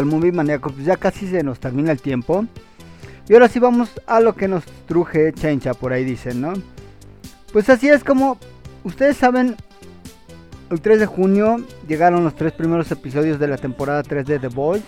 Hola, 0.00 0.06
¿qué 0.06 0.12
tal, 0.12 0.18
Movie 0.18 0.32
Maníacos? 0.32 0.72
Pues 0.72 0.86
ya 0.86 0.96
casi 0.96 1.26
se 1.28 1.42
nos 1.42 1.60
termina 1.60 1.92
el 1.92 2.00
tiempo. 2.00 2.46
Y 3.28 3.34
ahora 3.34 3.48
sí 3.48 3.58
vamos 3.58 3.90
a 4.06 4.20
lo 4.20 4.34
que 4.34 4.48
nos 4.48 4.64
truje 4.86 5.30
Chencha, 5.34 5.74
por 5.74 5.92
ahí 5.92 6.04
dicen, 6.04 6.40
¿no? 6.40 6.54
Pues 7.52 7.68
así 7.68 7.88
es 7.88 8.02
como 8.02 8.38
ustedes 8.82 9.18
saben, 9.18 9.56
el 10.70 10.80
3 10.80 11.00
de 11.00 11.06
junio 11.06 11.58
llegaron 11.86 12.24
los 12.24 12.34
tres 12.34 12.54
primeros 12.54 12.90
episodios 12.90 13.38
de 13.38 13.48
la 13.48 13.58
temporada 13.58 14.02
3 14.02 14.24
de 14.24 14.38
The 14.38 14.48
Boys. 14.48 14.82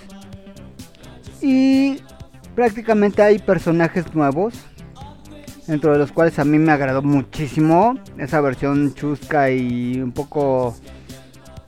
Y 1.42 1.98
prácticamente 2.54 3.20
hay 3.20 3.38
personajes 3.38 4.14
nuevos. 4.14 4.54
Dentro 5.66 5.92
de 5.92 5.98
los 5.98 6.10
cuales 6.10 6.38
a 6.38 6.44
mí 6.44 6.58
me 6.58 6.72
agradó 6.72 7.02
muchísimo 7.02 7.98
esa 8.16 8.40
versión 8.40 8.94
chusca 8.94 9.50
y 9.50 10.00
un 10.00 10.12
poco 10.12 10.74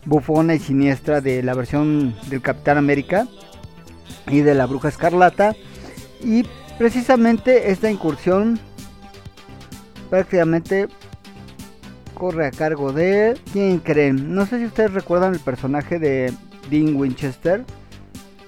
bufona 0.04 0.54
y 0.54 0.58
siniestra 0.58 1.20
de 1.20 1.42
la 1.42 1.54
versión 1.54 2.14
del 2.28 2.42
Capitán 2.42 2.78
América 2.78 3.26
y 4.28 4.40
de 4.40 4.54
la 4.54 4.66
Bruja 4.66 4.88
Escarlata. 4.88 5.54
Y 6.22 6.44
precisamente 6.78 7.70
esta 7.70 7.90
incursión 7.90 8.58
prácticamente 10.10 10.88
corre 12.14 12.46
a 12.46 12.50
cargo 12.50 12.92
de... 12.92 13.38
¿Quién 13.52 13.78
creen? 13.78 14.34
No 14.34 14.46
sé 14.46 14.58
si 14.58 14.66
ustedes 14.66 14.92
recuerdan 14.92 15.34
el 15.34 15.40
personaje 15.40 15.98
de 15.98 16.32
Dean 16.70 16.96
Winchester 16.96 17.64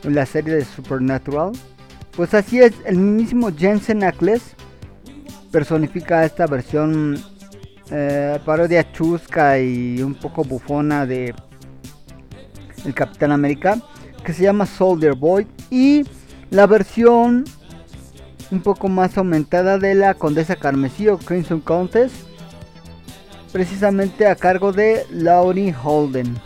en 0.04 0.14
la 0.14 0.26
serie 0.26 0.54
de 0.54 0.64
Supernatural. 0.64 1.52
Pues 2.16 2.32
así 2.32 2.60
es, 2.60 2.72
el 2.86 2.96
mismísimo 2.96 3.50
Jensen 3.54 4.02
Ackles 4.04 4.54
personifica 5.50 6.24
esta 6.24 6.46
versión 6.46 7.18
eh, 7.90 8.38
parodia 8.44 8.90
chusca 8.92 9.58
y 9.58 10.02
un 10.02 10.14
poco 10.14 10.42
bufona 10.44 11.06
de 11.06 11.34
el 12.86 12.94
Capitán 12.94 13.32
América 13.32 13.78
que 14.24 14.32
se 14.32 14.42
llama 14.42 14.66
Soldier 14.66 15.14
Boy 15.14 15.46
y 15.70 16.04
la 16.50 16.66
versión 16.66 17.44
un 18.50 18.60
poco 18.60 18.88
más 18.88 19.18
aumentada 19.18 19.78
de 19.78 19.94
la 19.94 20.14
Condesa 20.14 20.56
Carmesí 20.56 21.08
o 21.08 21.18
Crimson 21.18 21.60
Countess 21.60 22.12
precisamente 23.52 24.26
a 24.26 24.36
cargo 24.36 24.72
de 24.72 25.06
Laurie 25.10 25.74
Holden. 25.82 26.36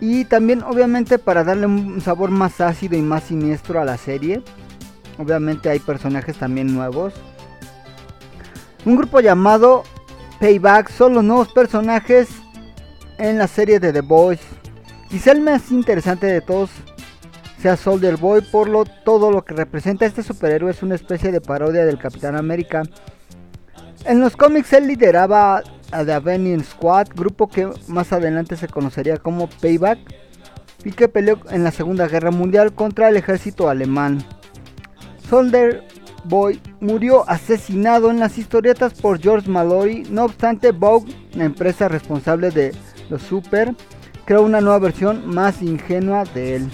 Y 0.00 0.24
también 0.26 0.62
obviamente 0.62 1.18
para 1.18 1.44
darle 1.44 1.66
un 1.66 2.00
sabor 2.00 2.30
más 2.30 2.60
ácido 2.60 2.96
y 2.96 3.02
más 3.02 3.24
siniestro 3.24 3.80
a 3.80 3.84
la 3.84 3.96
serie. 3.96 4.42
Obviamente 5.18 5.68
hay 5.68 5.80
personajes 5.80 6.36
también 6.36 6.72
nuevos. 6.72 7.14
Un 8.84 8.96
grupo 8.96 9.20
llamado 9.20 9.82
Payback 10.40 10.90
son 10.90 11.14
los 11.14 11.24
nuevos 11.24 11.52
personajes 11.52 12.28
en 13.18 13.38
la 13.38 13.48
serie 13.48 13.80
de 13.80 13.92
The 13.92 14.02
Boys. 14.02 14.40
Quizá 15.10 15.32
el 15.32 15.40
más 15.40 15.72
interesante 15.72 16.26
de 16.26 16.40
todos 16.40 16.70
sea 17.60 17.76
Soldier 17.76 18.16
Boy 18.16 18.42
por 18.42 18.68
lo, 18.68 18.84
todo 18.84 19.32
lo 19.32 19.44
que 19.44 19.54
representa 19.54 20.06
este 20.06 20.22
superhéroe 20.22 20.70
es 20.70 20.82
una 20.84 20.94
especie 20.94 21.32
de 21.32 21.40
parodia 21.40 21.84
del 21.84 21.98
Capitán 21.98 22.36
América. 22.36 22.84
En 24.04 24.20
los 24.20 24.36
cómics 24.36 24.72
él 24.74 24.86
lideraba 24.86 25.62
a 25.90 26.04
The 26.04 26.12
Avenging 26.12 26.62
Squad, 26.62 27.08
grupo 27.16 27.48
que 27.48 27.68
más 27.88 28.12
adelante 28.12 28.56
se 28.56 28.68
conocería 28.68 29.16
como 29.16 29.48
Payback 29.48 29.98
y 30.84 30.92
que 30.92 31.08
peleó 31.08 31.40
en 31.50 31.64
la 31.64 31.72
Segunda 31.72 32.06
Guerra 32.06 32.30
Mundial 32.30 32.72
contra 32.74 33.08
el 33.08 33.16
ejército 33.16 33.68
alemán. 33.68 34.24
Soldier 35.28 35.84
Boy 36.28 36.60
murió 36.80 37.28
asesinado 37.28 38.10
en 38.10 38.20
las 38.20 38.38
historietas 38.38 38.94
por 38.94 39.20
George 39.20 39.50
Mallory, 39.50 40.06
no 40.10 40.24
obstante 40.24 40.72
Vogue, 40.72 41.12
la 41.32 41.44
empresa 41.44 41.88
responsable 41.88 42.50
de 42.50 42.74
los 43.08 43.22
Super, 43.22 43.74
creó 44.24 44.42
una 44.42 44.60
nueva 44.60 44.78
versión 44.78 45.26
más 45.26 45.62
ingenua 45.62 46.24
de 46.24 46.56
él. 46.56 46.70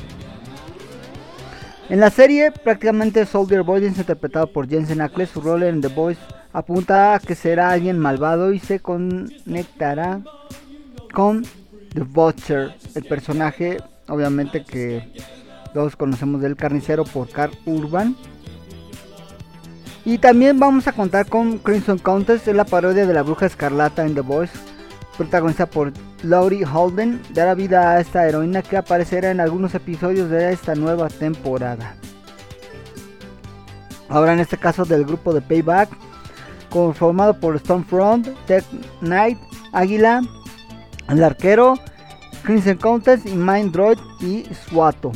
En 1.89 2.01
la 2.01 2.11
serie, 2.11 2.51
prácticamente 2.51 3.27
Soldier 3.27 3.63
Boy 3.63 3.85
es 3.85 3.99
interpretado 3.99 4.47
por 4.47 4.69
Jensen 4.69 5.03
Ackles. 5.03 5.31
Su 5.31 5.41
rol 5.43 5.63
en 5.65 5.81
The 5.83 5.89
Boys 5.89 6.19
apunta 6.53 7.15
a 7.15 7.19
que 7.19 7.35
será 7.35 7.71
alguien 7.71 7.99
malvado 7.99 8.53
y 8.53 8.59
se 8.59 8.81
conectará 8.81 10.23
con 11.13 11.45
The 11.93 12.01
Butcher, 12.01 12.75
el 12.95 13.05
personaje, 13.05 13.79
obviamente 14.09 14.65
que 14.65 15.13
todos 15.75 15.95
conocemos 15.95 16.41
del 16.41 16.57
carnicero 16.57 17.05
por 17.05 17.29
Carl 17.29 17.53
Urban. 17.67 18.17
Y 20.05 20.19
también 20.19 20.61
vamos 20.61 20.87
a 20.87 20.93
contar 20.93 21.27
con 21.27 21.59
Crimson 21.59 21.99
Countess, 21.99 22.47
es 22.47 22.55
la 22.55 22.67
parodia 22.67 23.07
de 23.07 23.15
la 23.15 23.23
bruja 23.23 23.47
escarlata 23.47 24.05
en 24.05 24.15
The 24.15 24.21
Boys, 24.21 24.51
protagonizada 25.17 25.71
por 25.71 25.93
Laurie 26.23 26.67
Holden, 26.67 27.23
dará 27.31 27.55
vida 27.55 27.93
a 27.93 28.01
esta 28.01 28.29
heroína 28.29 28.61
que 28.61 28.77
aparecerá 28.77 29.31
en 29.31 29.41
algunos 29.41 29.75
episodios 29.75 30.29
de 30.29 30.53
esta 30.53 30.75
nueva 30.75 31.09
temporada. 31.09 31.97
Ahora 34.11 34.35
en 34.35 34.41
este 34.41 34.59
caso 34.59 34.85
del 34.85 35.07
grupo 35.07 35.33
de 35.33 35.41
Payback, 35.41 35.89
conformado 36.69 37.41
por 37.41 37.59
Stormfront, 37.59 38.29
Tech 38.47 38.65
Knight, 39.01 39.39
Águila, 39.73 40.21
el 41.09 41.25
arquero, 41.25 41.79
Crimson 42.43 42.77
Countess 42.77 43.25
y 43.25 43.35
Mind 43.35 43.73
Droid 43.73 43.99
y 44.21 44.45
Swato. 44.55 45.13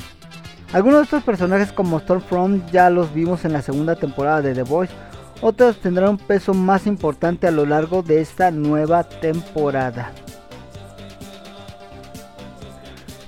Algunos 0.73 1.01
de 1.01 1.05
estos 1.05 1.23
personajes 1.25 1.73
como 1.73 1.99
Stormfront 1.99 2.71
ya 2.71 2.91
los 2.91 3.15
vimos 3.15 3.45
en 3.45 3.55
la 3.55 3.63
segunda 3.63 3.97
temporada 3.97 4.43
de 4.43 4.55
The 4.55 4.65
Voice, 4.65 4.93
otros 5.41 5.79
tendrán 5.79 6.11
un 6.11 6.19
peso 6.19 6.53
más 6.53 6.87
importante 6.87 7.47
a 7.47 7.51
lo 7.51 7.65
largo 7.65 8.03
de 8.03 8.21
esta 8.21 8.51
nueva 8.51 9.05
temporada. 9.05 10.13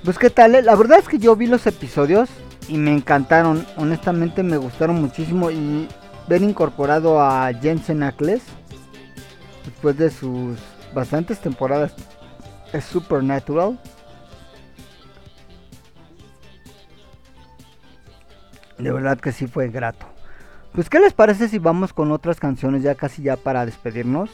Pues 0.03 0.19
qué 0.19 0.29
tal, 0.29 0.55
eh? 0.55 0.61
la 0.61 0.75
verdad 0.75 0.99
es 0.99 1.07
que 1.07 1.17
yo 1.17 1.35
vi 1.35 1.47
los 1.47 1.65
episodios 1.65 2.29
y 2.67 2.77
me 2.77 2.93
encantaron, 2.93 3.65
honestamente 3.75 4.43
me 4.43 4.57
gustaron 4.57 5.01
muchísimo 5.01 5.49
y 5.51 5.87
ver 6.27 6.43
incorporado 6.43 7.21
a 7.21 7.51
Jensen 7.53 8.03
Ackles 8.03 8.43
después 9.65 9.97
de 9.97 10.09
sus 10.09 10.57
bastantes 10.93 11.39
temporadas 11.39 11.93
es 12.73 12.85
Supernatural. 12.85 13.79
De 18.81 18.91
verdad 18.91 19.19
que 19.19 19.31
sí 19.31 19.45
fue 19.45 19.69
grato. 19.69 20.07
Pues 20.73 20.89
qué 20.89 20.99
les 20.99 21.13
parece 21.13 21.47
si 21.47 21.59
vamos 21.59 21.93
con 21.93 22.11
otras 22.11 22.39
canciones 22.39 22.81
ya 22.81 22.95
casi 22.95 23.21
ya 23.21 23.35
para 23.35 23.65
despedirnos 23.65 24.31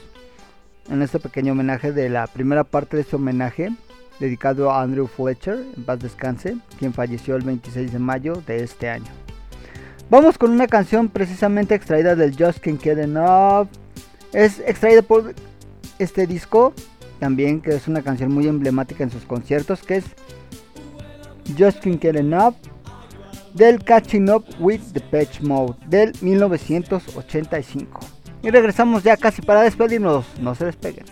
en 0.90 1.02
este 1.02 1.20
pequeño 1.20 1.52
homenaje 1.52 1.92
de 1.92 2.08
la 2.10 2.28
primera 2.28 2.64
parte 2.64 2.96
de 2.96 3.02
este 3.02 3.18
homenaje 3.18 3.72
dedicado 4.20 4.72
a 4.72 4.82
Andrew 4.82 5.08
Fletcher, 5.08 5.66
en 5.76 5.84
paz 5.84 6.00
descanse, 6.00 6.58
quien 6.80 6.94
falleció 6.94 7.36
el 7.36 7.44
26 7.44 7.92
de 7.92 8.00
mayo 8.00 8.42
de 8.48 8.64
este 8.64 8.90
año. 8.90 9.12
Vamos 10.10 10.38
con 10.38 10.52
una 10.52 10.68
canción 10.68 11.10
precisamente 11.10 11.76
extraída 11.76 12.16
del 12.16 12.36
Just 12.38 12.60
Can't 12.60 12.82
Get 12.82 13.00
Enough. 13.00 13.68
Es 14.32 14.60
extraída 14.60 15.02
por 15.02 15.34
este 16.00 16.26
disco, 16.26 16.74
también 17.20 17.60
que 17.60 17.72
es 17.72 17.88
una 17.90 18.02
canción 18.02 18.32
muy 18.32 18.48
emblemática 18.48 19.04
en 19.04 19.12
sus 19.12 19.24
conciertos, 19.24 19.84
que 19.84 19.98
es 19.98 20.06
Just 21.58 21.84
Can't 21.84 22.02
Get 22.02 22.16
Enough 22.16 22.56
del 23.54 23.84
Catching 23.84 24.30
Up 24.30 24.46
with 24.60 24.82
the 24.94 25.00
Patch 25.00 25.42
Mode 25.42 25.76
del 25.88 26.14
1985. 26.22 28.00
Y 28.44 28.50
regresamos 28.50 29.04
ya 29.04 29.18
casi 29.18 29.42
para 29.42 29.64
despedirnos, 29.64 30.26
no 30.40 30.56
se 30.56 30.66
despeguen. 30.66 31.06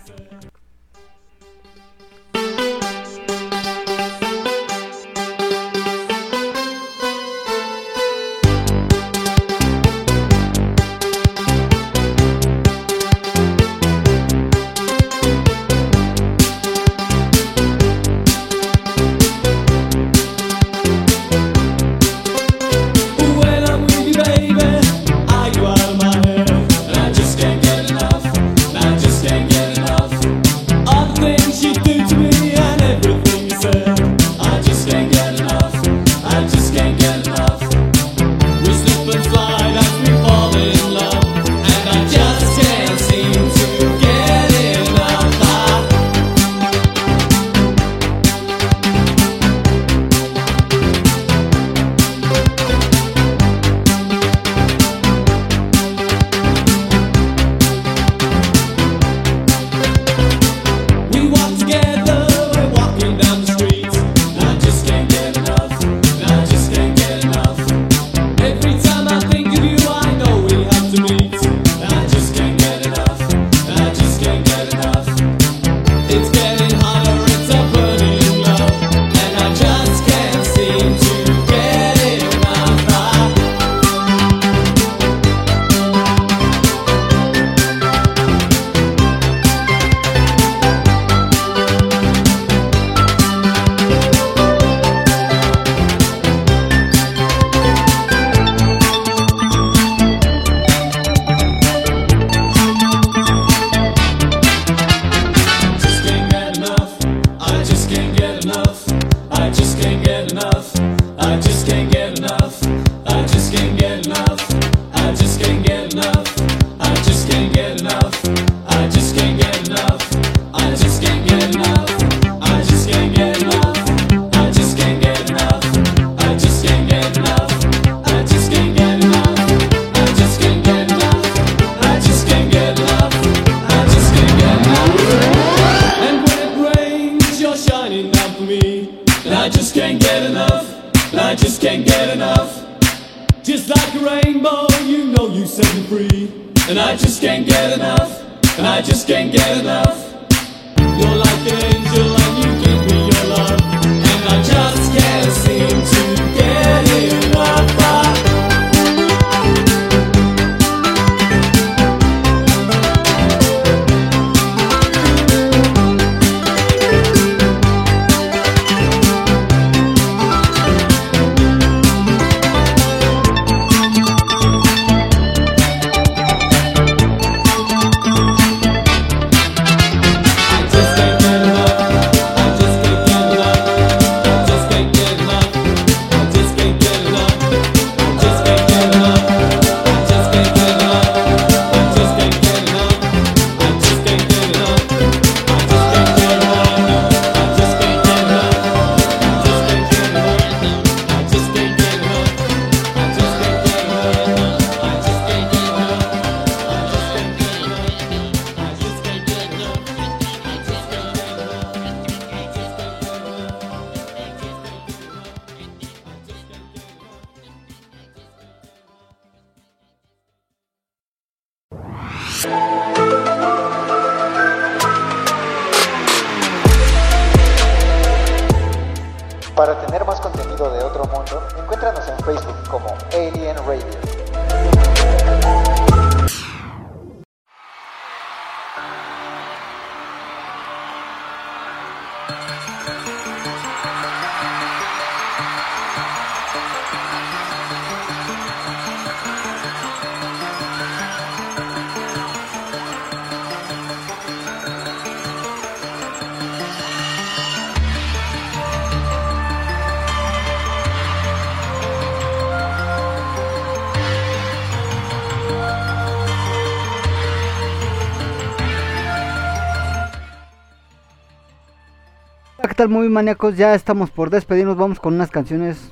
tal, 272.86 272.90
muy 272.90 273.10
maníacos? 273.10 273.58
Ya 273.58 273.74
estamos 273.74 274.12
por 274.12 274.30
despedirnos. 274.30 274.78
Vamos 274.78 275.00
con 275.00 275.16
unas 275.16 275.32
canciones 275.32 275.92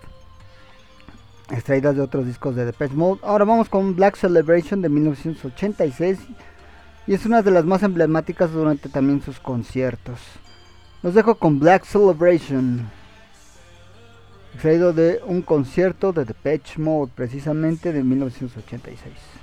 extraídas 1.50 1.96
de 1.96 2.02
otros 2.02 2.26
discos 2.26 2.56
de 2.56 2.62
The 2.62 2.66
Depeche 2.68 2.96
Mode. 2.96 3.22
Ahora 3.24 3.46
vamos 3.46 3.70
con 3.70 3.96
Black 3.96 4.16
Celebration 4.16 4.82
de 4.82 4.89
1986 4.89 6.20
y 7.08 7.14
es 7.14 7.26
una 7.26 7.41
de 7.41 7.52
las 7.52 7.66
más 7.66 7.84
emblemáticas 7.84 8.52
durante 8.52 8.89
también 8.89 9.22
sus 9.22 9.39
conciertos. 9.39 10.20
Los 11.02 11.16
dejo 11.16 11.36
con 11.36 11.60
Black 11.60 11.84
Celebration, 11.86 12.89
extraído 14.54 14.94
de 14.94 15.20
un 15.26 15.41
concierto 15.41 16.14
de 16.14 16.26
The 16.26 16.34
Depeche 16.34 16.80
Mode, 16.80 17.12
precisamente 17.16 17.91
de 17.91 18.04
1986. 18.04 19.43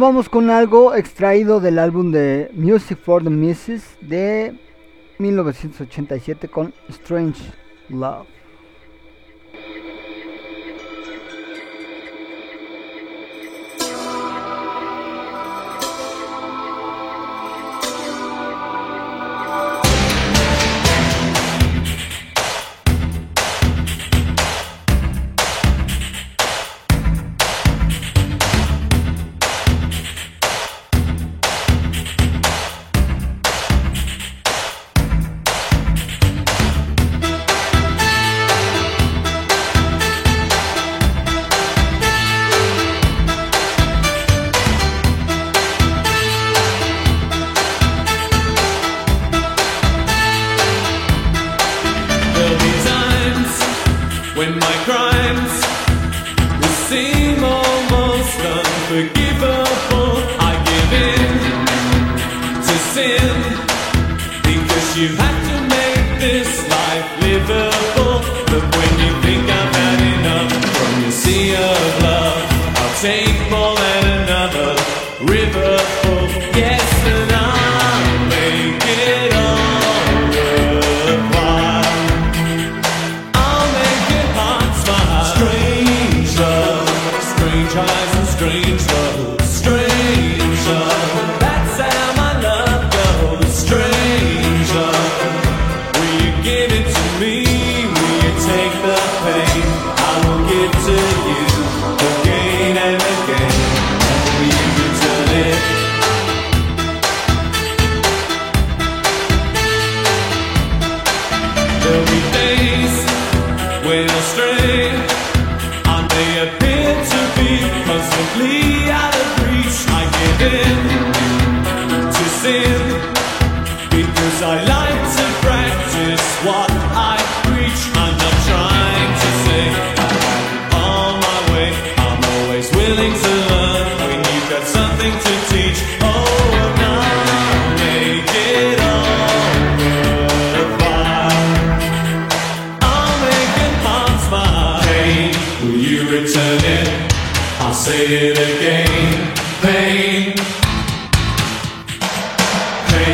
vamos 0.00 0.30
con 0.30 0.48
algo 0.48 0.94
extraído 0.94 1.60
del 1.60 1.78
álbum 1.78 2.10
de 2.10 2.50
Music 2.54 2.98
for 2.98 3.22
the 3.22 3.28
Misses 3.28 3.98
de 4.00 4.58
1987 5.18 6.48
con 6.48 6.72
Strange 6.88 7.42
Love. 7.90 8.39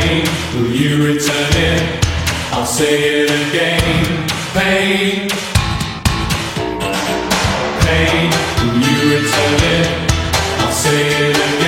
pain, 0.01 0.25
will 0.55 0.71
you 0.71 1.07
return 1.07 1.53
it? 1.53 2.05
I'll 2.53 2.67
say 2.67 3.23
it 3.23 3.31
again. 3.31 4.29
Pain, 4.53 5.29
pain, 7.85 8.31
will 8.59 8.81
you 8.89 8.99
return 9.17 9.61
it? 9.75 9.87
I'll 10.61 10.73
say 10.73 11.01
it 11.07 11.37
again. 11.37 11.66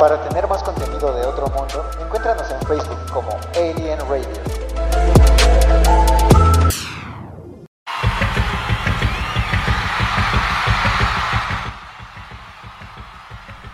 Para 0.00 0.18
tener 0.26 0.48
más 0.48 0.62
contenido 0.62 1.12
de 1.14 1.26
otro 1.26 1.46
mundo, 1.48 1.84
encuéntranos 2.02 2.50
en 2.50 2.66
Facebook 2.66 2.98
como 3.12 3.28
Alien 3.54 3.98
Radio. 4.08 4.26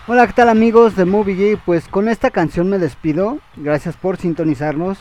Hola, 0.05 0.27
¿qué 0.27 0.33
tal 0.33 0.49
amigos 0.49 0.97
de 0.97 1.05
Movie 1.05 1.35
Geek? 1.35 1.61
Pues 1.63 1.87
con 1.87 2.09
esta 2.09 2.29
canción 2.29 2.69
me 2.69 2.77
despido. 2.77 3.37
Gracias 3.55 3.95
por 3.95 4.17
sintonizarnos. 4.17 4.97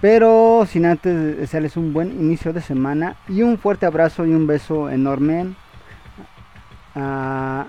Pero 0.00 0.66
sin 0.66 0.86
antes 0.86 1.36
desearles 1.36 1.76
un 1.76 1.92
buen 1.92 2.12
inicio 2.12 2.54
de 2.54 2.62
semana 2.62 3.16
y 3.28 3.42
un 3.42 3.58
fuerte 3.58 3.84
abrazo 3.84 4.24
y 4.24 4.32
un 4.32 4.46
beso 4.46 4.88
enorme 4.88 5.54
a 6.94 7.66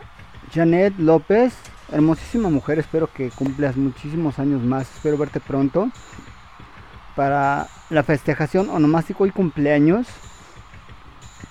Janet 0.53 0.93
López, 0.97 1.53
hermosísima 1.91 2.49
mujer. 2.49 2.79
Espero 2.79 3.11
que 3.11 3.29
cumplas 3.29 3.75
muchísimos 3.77 4.39
años 4.39 4.61
más. 4.61 4.89
Espero 4.95 5.17
verte 5.17 5.39
pronto 5.39 5.89
para 7.15 7.67
la 7.89 8.03
festejación 8.03 8.69
onomástico 8.69 9.25
y 9.25 9.31
cumpleaños. 9.31 10.07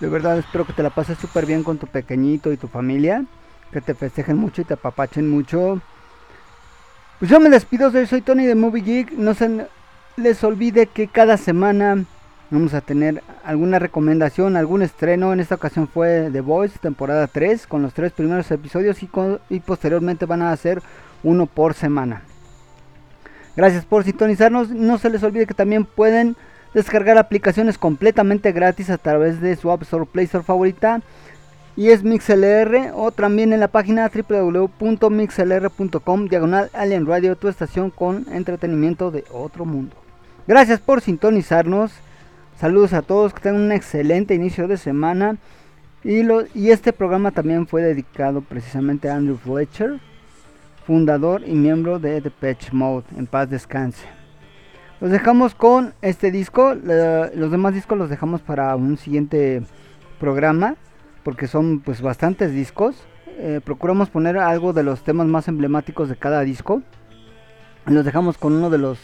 De 0.00 0.08
verdad 0.08 0.38
espero 0.38 0.66
que 0.66 0.72
te 0.72 0.82
la 0.82 0.90
pases 0.90 1.18
súper 1.18 1.46
bien 1.46 1.62
con 1.62 1.78
tu 1.78 1.86
pequeñito 1.86 2.52
y 2.52 2.56
tu 2.56 2.68
familia. 2.68 3.24
Que 3.72 3.80
te 3.80 3.94
festejen 3.94 4.36
mucho 4.36 4.62
y 4.62 4.64
te 4.64 4.74
apapachen 4.74 5.28
mucho. 5.28 5.80
Pues 7.18 7.30
yo 7.30 7.40
me 7.40 7.48
despido, 7.48 7.90
soy, 8.06 8.20
Tony 8.20 8.44
de 8.44 8.54
Movie 8.54 8.82
Geek. 8.82 9.12
No 9.12 9.34
se 9.34 9.66
les 10.16 10.44
olvide 10.44 10.86
que 10.86 11.08
cada 11.08 11.36
semana 11.36 12.04
vamos 12.50 12.74
a 12.74 12.80
tener 12.80 13.22
alguna 13.44 13.78
recomendación, 13.78 14.56
algún 14.56 14.82
estreno. 14.82 15.32
En 15.32 15.38
esta 15.40 15.54
ocasión 15.56 15.88
fue 15.88 16.30
The 16.32 16.40
Voice, 16.40 16.78
temporada 16.78 17.26
3, 17.26 17.66
con 17.66 17.82
los 17.82 17.92
tres 17.94 18.12
primeros 18.12 18.50
episodios 18.50 19.02
y, 19.02 19.06
con- 19.06 19.40
y 19.50 19.60
posteriormente 19.60 20.24
van 20.26 20.42
a 20.42 20.52
hacer 20.52 20.82
uno 21.22 21.46
por 21.46 21.74
semana. 21.74 22.22
Gracias 23.56 23.84
por 23.84 24.04
sintonizarnos. 24.04 24.70
No 24.70 24.98
se 24.98 25.10
les 25.10 25.22
olvide 25.22 25.46
que 25.46 25.54
también 25.54 25.84
pueden 25.84 26.36
descargar 26.74 27.16
aplicaciones 27.18 27.78
completamente 27.78 28.52
gratis 28.52 28.90
a 28.90 28.98
través 28.98 29.40
de 29.40 29.56
su 29.56 29.70
App 29.72 29.82
Store 29.82 30.06
Play 30.06 30.26
Store 30.26 30.44
favorita. 30.44 31.00
Y 31.78 31.90
es 31.90 32.02
MixLR 32.04 32.92
o 32.94 33.10
también 33.12 33.52
en 33.52 33.60
la 33.60 33.68
página 33.68 34.10
www.mixlr.com 34.10 36.26
diagonal 36.28 36.70
Alien 36.72 37.04
Radio, 37.06 37.36
tu 37.36 37.48
estación 37.48 37.90
con 37.90 38.24
entretenimiento 38.32 39.10
de 39.10 39.24
otro 39.32 39.64
mundo. 39.66 39.94
Gracias 40.46 40.80
por 40.80 41.02
sintonizarnos. 41.02 41.92
Saludos 42.58 42.94
a 42.94 43.02
todos, 43.02 43.34
que 43.34 43.40
tengan 43.40 43.60
un 43.60 43.72
excelente 43.72 44.34
inicio 44.34 44.66
de 44.66 44.78
semana. 44.78 45.36
Y, 46.02 46.22
lo, 46.22 46.44
y 46.54 46.70
este 46.70 46.94
programa 46.94 47.30
también 47.30 47.66
fue 47.66 47.82
dedicado 47.82 48.40
precisamente 48.40 49.10
a 49.10 49.16
Andrew 49.16 49.36
Fletcher, 49.36 50.00
fundador 50.86 51.42
y 51.46 51.52
miembro 51.52 51.98
de 51.98 52.22
Depeche 52.22 52.70
Mode. 52.72 53.04
En 53.18 53.26
paz 53.26 53.50
descanse. 53.50 54.06
Los 55.02 55.10
dejamos 55.10 55.54
con 55.54 55.92
este 56.00 56.30
disco. 56.30 56.74
los 56.74 57.50
demás 57.50 57.74
discos 57.74 57.98
los 57.98 58.08
dejamos 58.08 58.40
para 58.40 58.74
un 58.74 58.96
siguiente 58.96 59.62
programa. 60.18 60.76
Porque 61.24 61.48
son 61.48 61.80
pues 61.80 62.00
bastantes 62.00 62.52
discos. 62.52 63.04
Eh, 63.36 63.60
procuramos 63.62 64.08
poner 64.08 64.38
algo 64.38 64.72
de 64.72 64.82
los 64.82 65.02
temas 65.02 65.26
más 65.26 65.46
emblemáticos 65.48 66.08
de 66.08 66.16
cada 66.16 66.40
disco. 66.40 66.80
Los 67.84 68.06
dejamos 68.06 68.38
con 68.38 68.54
uno 68.54 68.70
de 68.70 68.78
los 68.78 68.98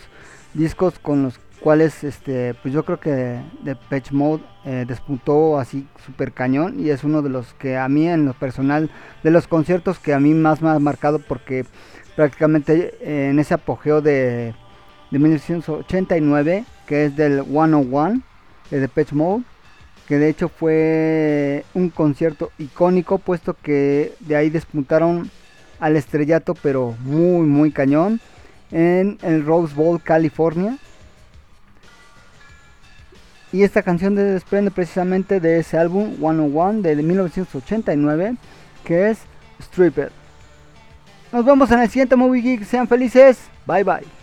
discos 0.55 0.99
con 0.99 1.23
los 1.25 1.39
cuales 1.63 2.03
este 2.05 2.55
pues 2.55 2.75
yo 2.75 2.85
creo 2.85 2.99
que 2.99 3.41
Depeche 3.63 4.13
Mode 4.13 4.43
eh, 4.65 4.85
despuntó 4.87 5.59
así 5.59 5.87
super 6.05 6.33
cañón 6.33 6.81
y 6.81 6.91
es 6.91 7.05
uno 7.05 7.23
de 7.23 7.31
los 7.31 7.55
que 7.55 7.77
a 7.77 7.89
mí 7.89 8.09
en 8.09 8.27
lo 8.27 8.35
personal 8.35 8.91
de 9.23 9.31
los 9.31 9.47
conciertos 9.47 9.99
que 9.99 10.13
a 10.13 10.21
mí 10.21 10.35
más 10.35 10.61
me 10.61 10.71
ha 10.71 10.79
marcado 10.79 11.21
porque 11.21 11.65
prácticamente 12.17 12.95
eh, 13.01 13.31
en 13.31 13.39
ese 13.39 13.55
apogeo 13.55 14.01
de, 14.01 14.55
de 15.11 15.19
1989 15.19 16.65
que 16.87 17.07
es 17.07 17.17
del 17.17 17.45
101 17.45 18.23
de 18.71 18.81
Depeche 18.81 19.15
Mode 19.15 19.45
que 20.09 20.19
de 20.19 20.29
hecho 20.29 20.49
fue 20.49 21.65
un 21.75 21.91
concierto 21.91 22.51
icónico 22.59 23.19
puesto 23.19 23.55
que 23.55 24.15
de 24.21 24.37
ahí 24.37 24.51
despuntaron 24.51 25.31
al 25.79 25.97
estrellato 25.97 26.55
pero 26.61 26.97
muy 27.05 27.47
muy 27.47 27.71
cañón 27.71 28.21
en 28.73 29.19
el 29.23 29.45
Rose 29.45 29.75
Bowl 29.75 30.03
California 30.03 30.77
y 33.53 33.63
esta 33.63 33.83
canción 33.83 34.15
desprende 34.15 34.71
precisamente 34.71 35.41
de 35.41 35.59
ese 35.59 35.79
álbum 35.79 36.17
101 36.17 36.83
de 36.83 36.97
1989 36.97 38.37
que 38.85 39.11
es 39.11 39.19
Stripper. 39.61 40.11
Nos 41.33 41.45
vemos 41.45 41.71
en 41.71 41.81
el 41.81 41.89
siguiente 41.89 42.17
Movie 42.17 42.43
Geek. 42.43 42.65
Sean 42.65 42.89
felices. 42.89 43.39
Bye 43.67 43.85
bye 43.85 44.22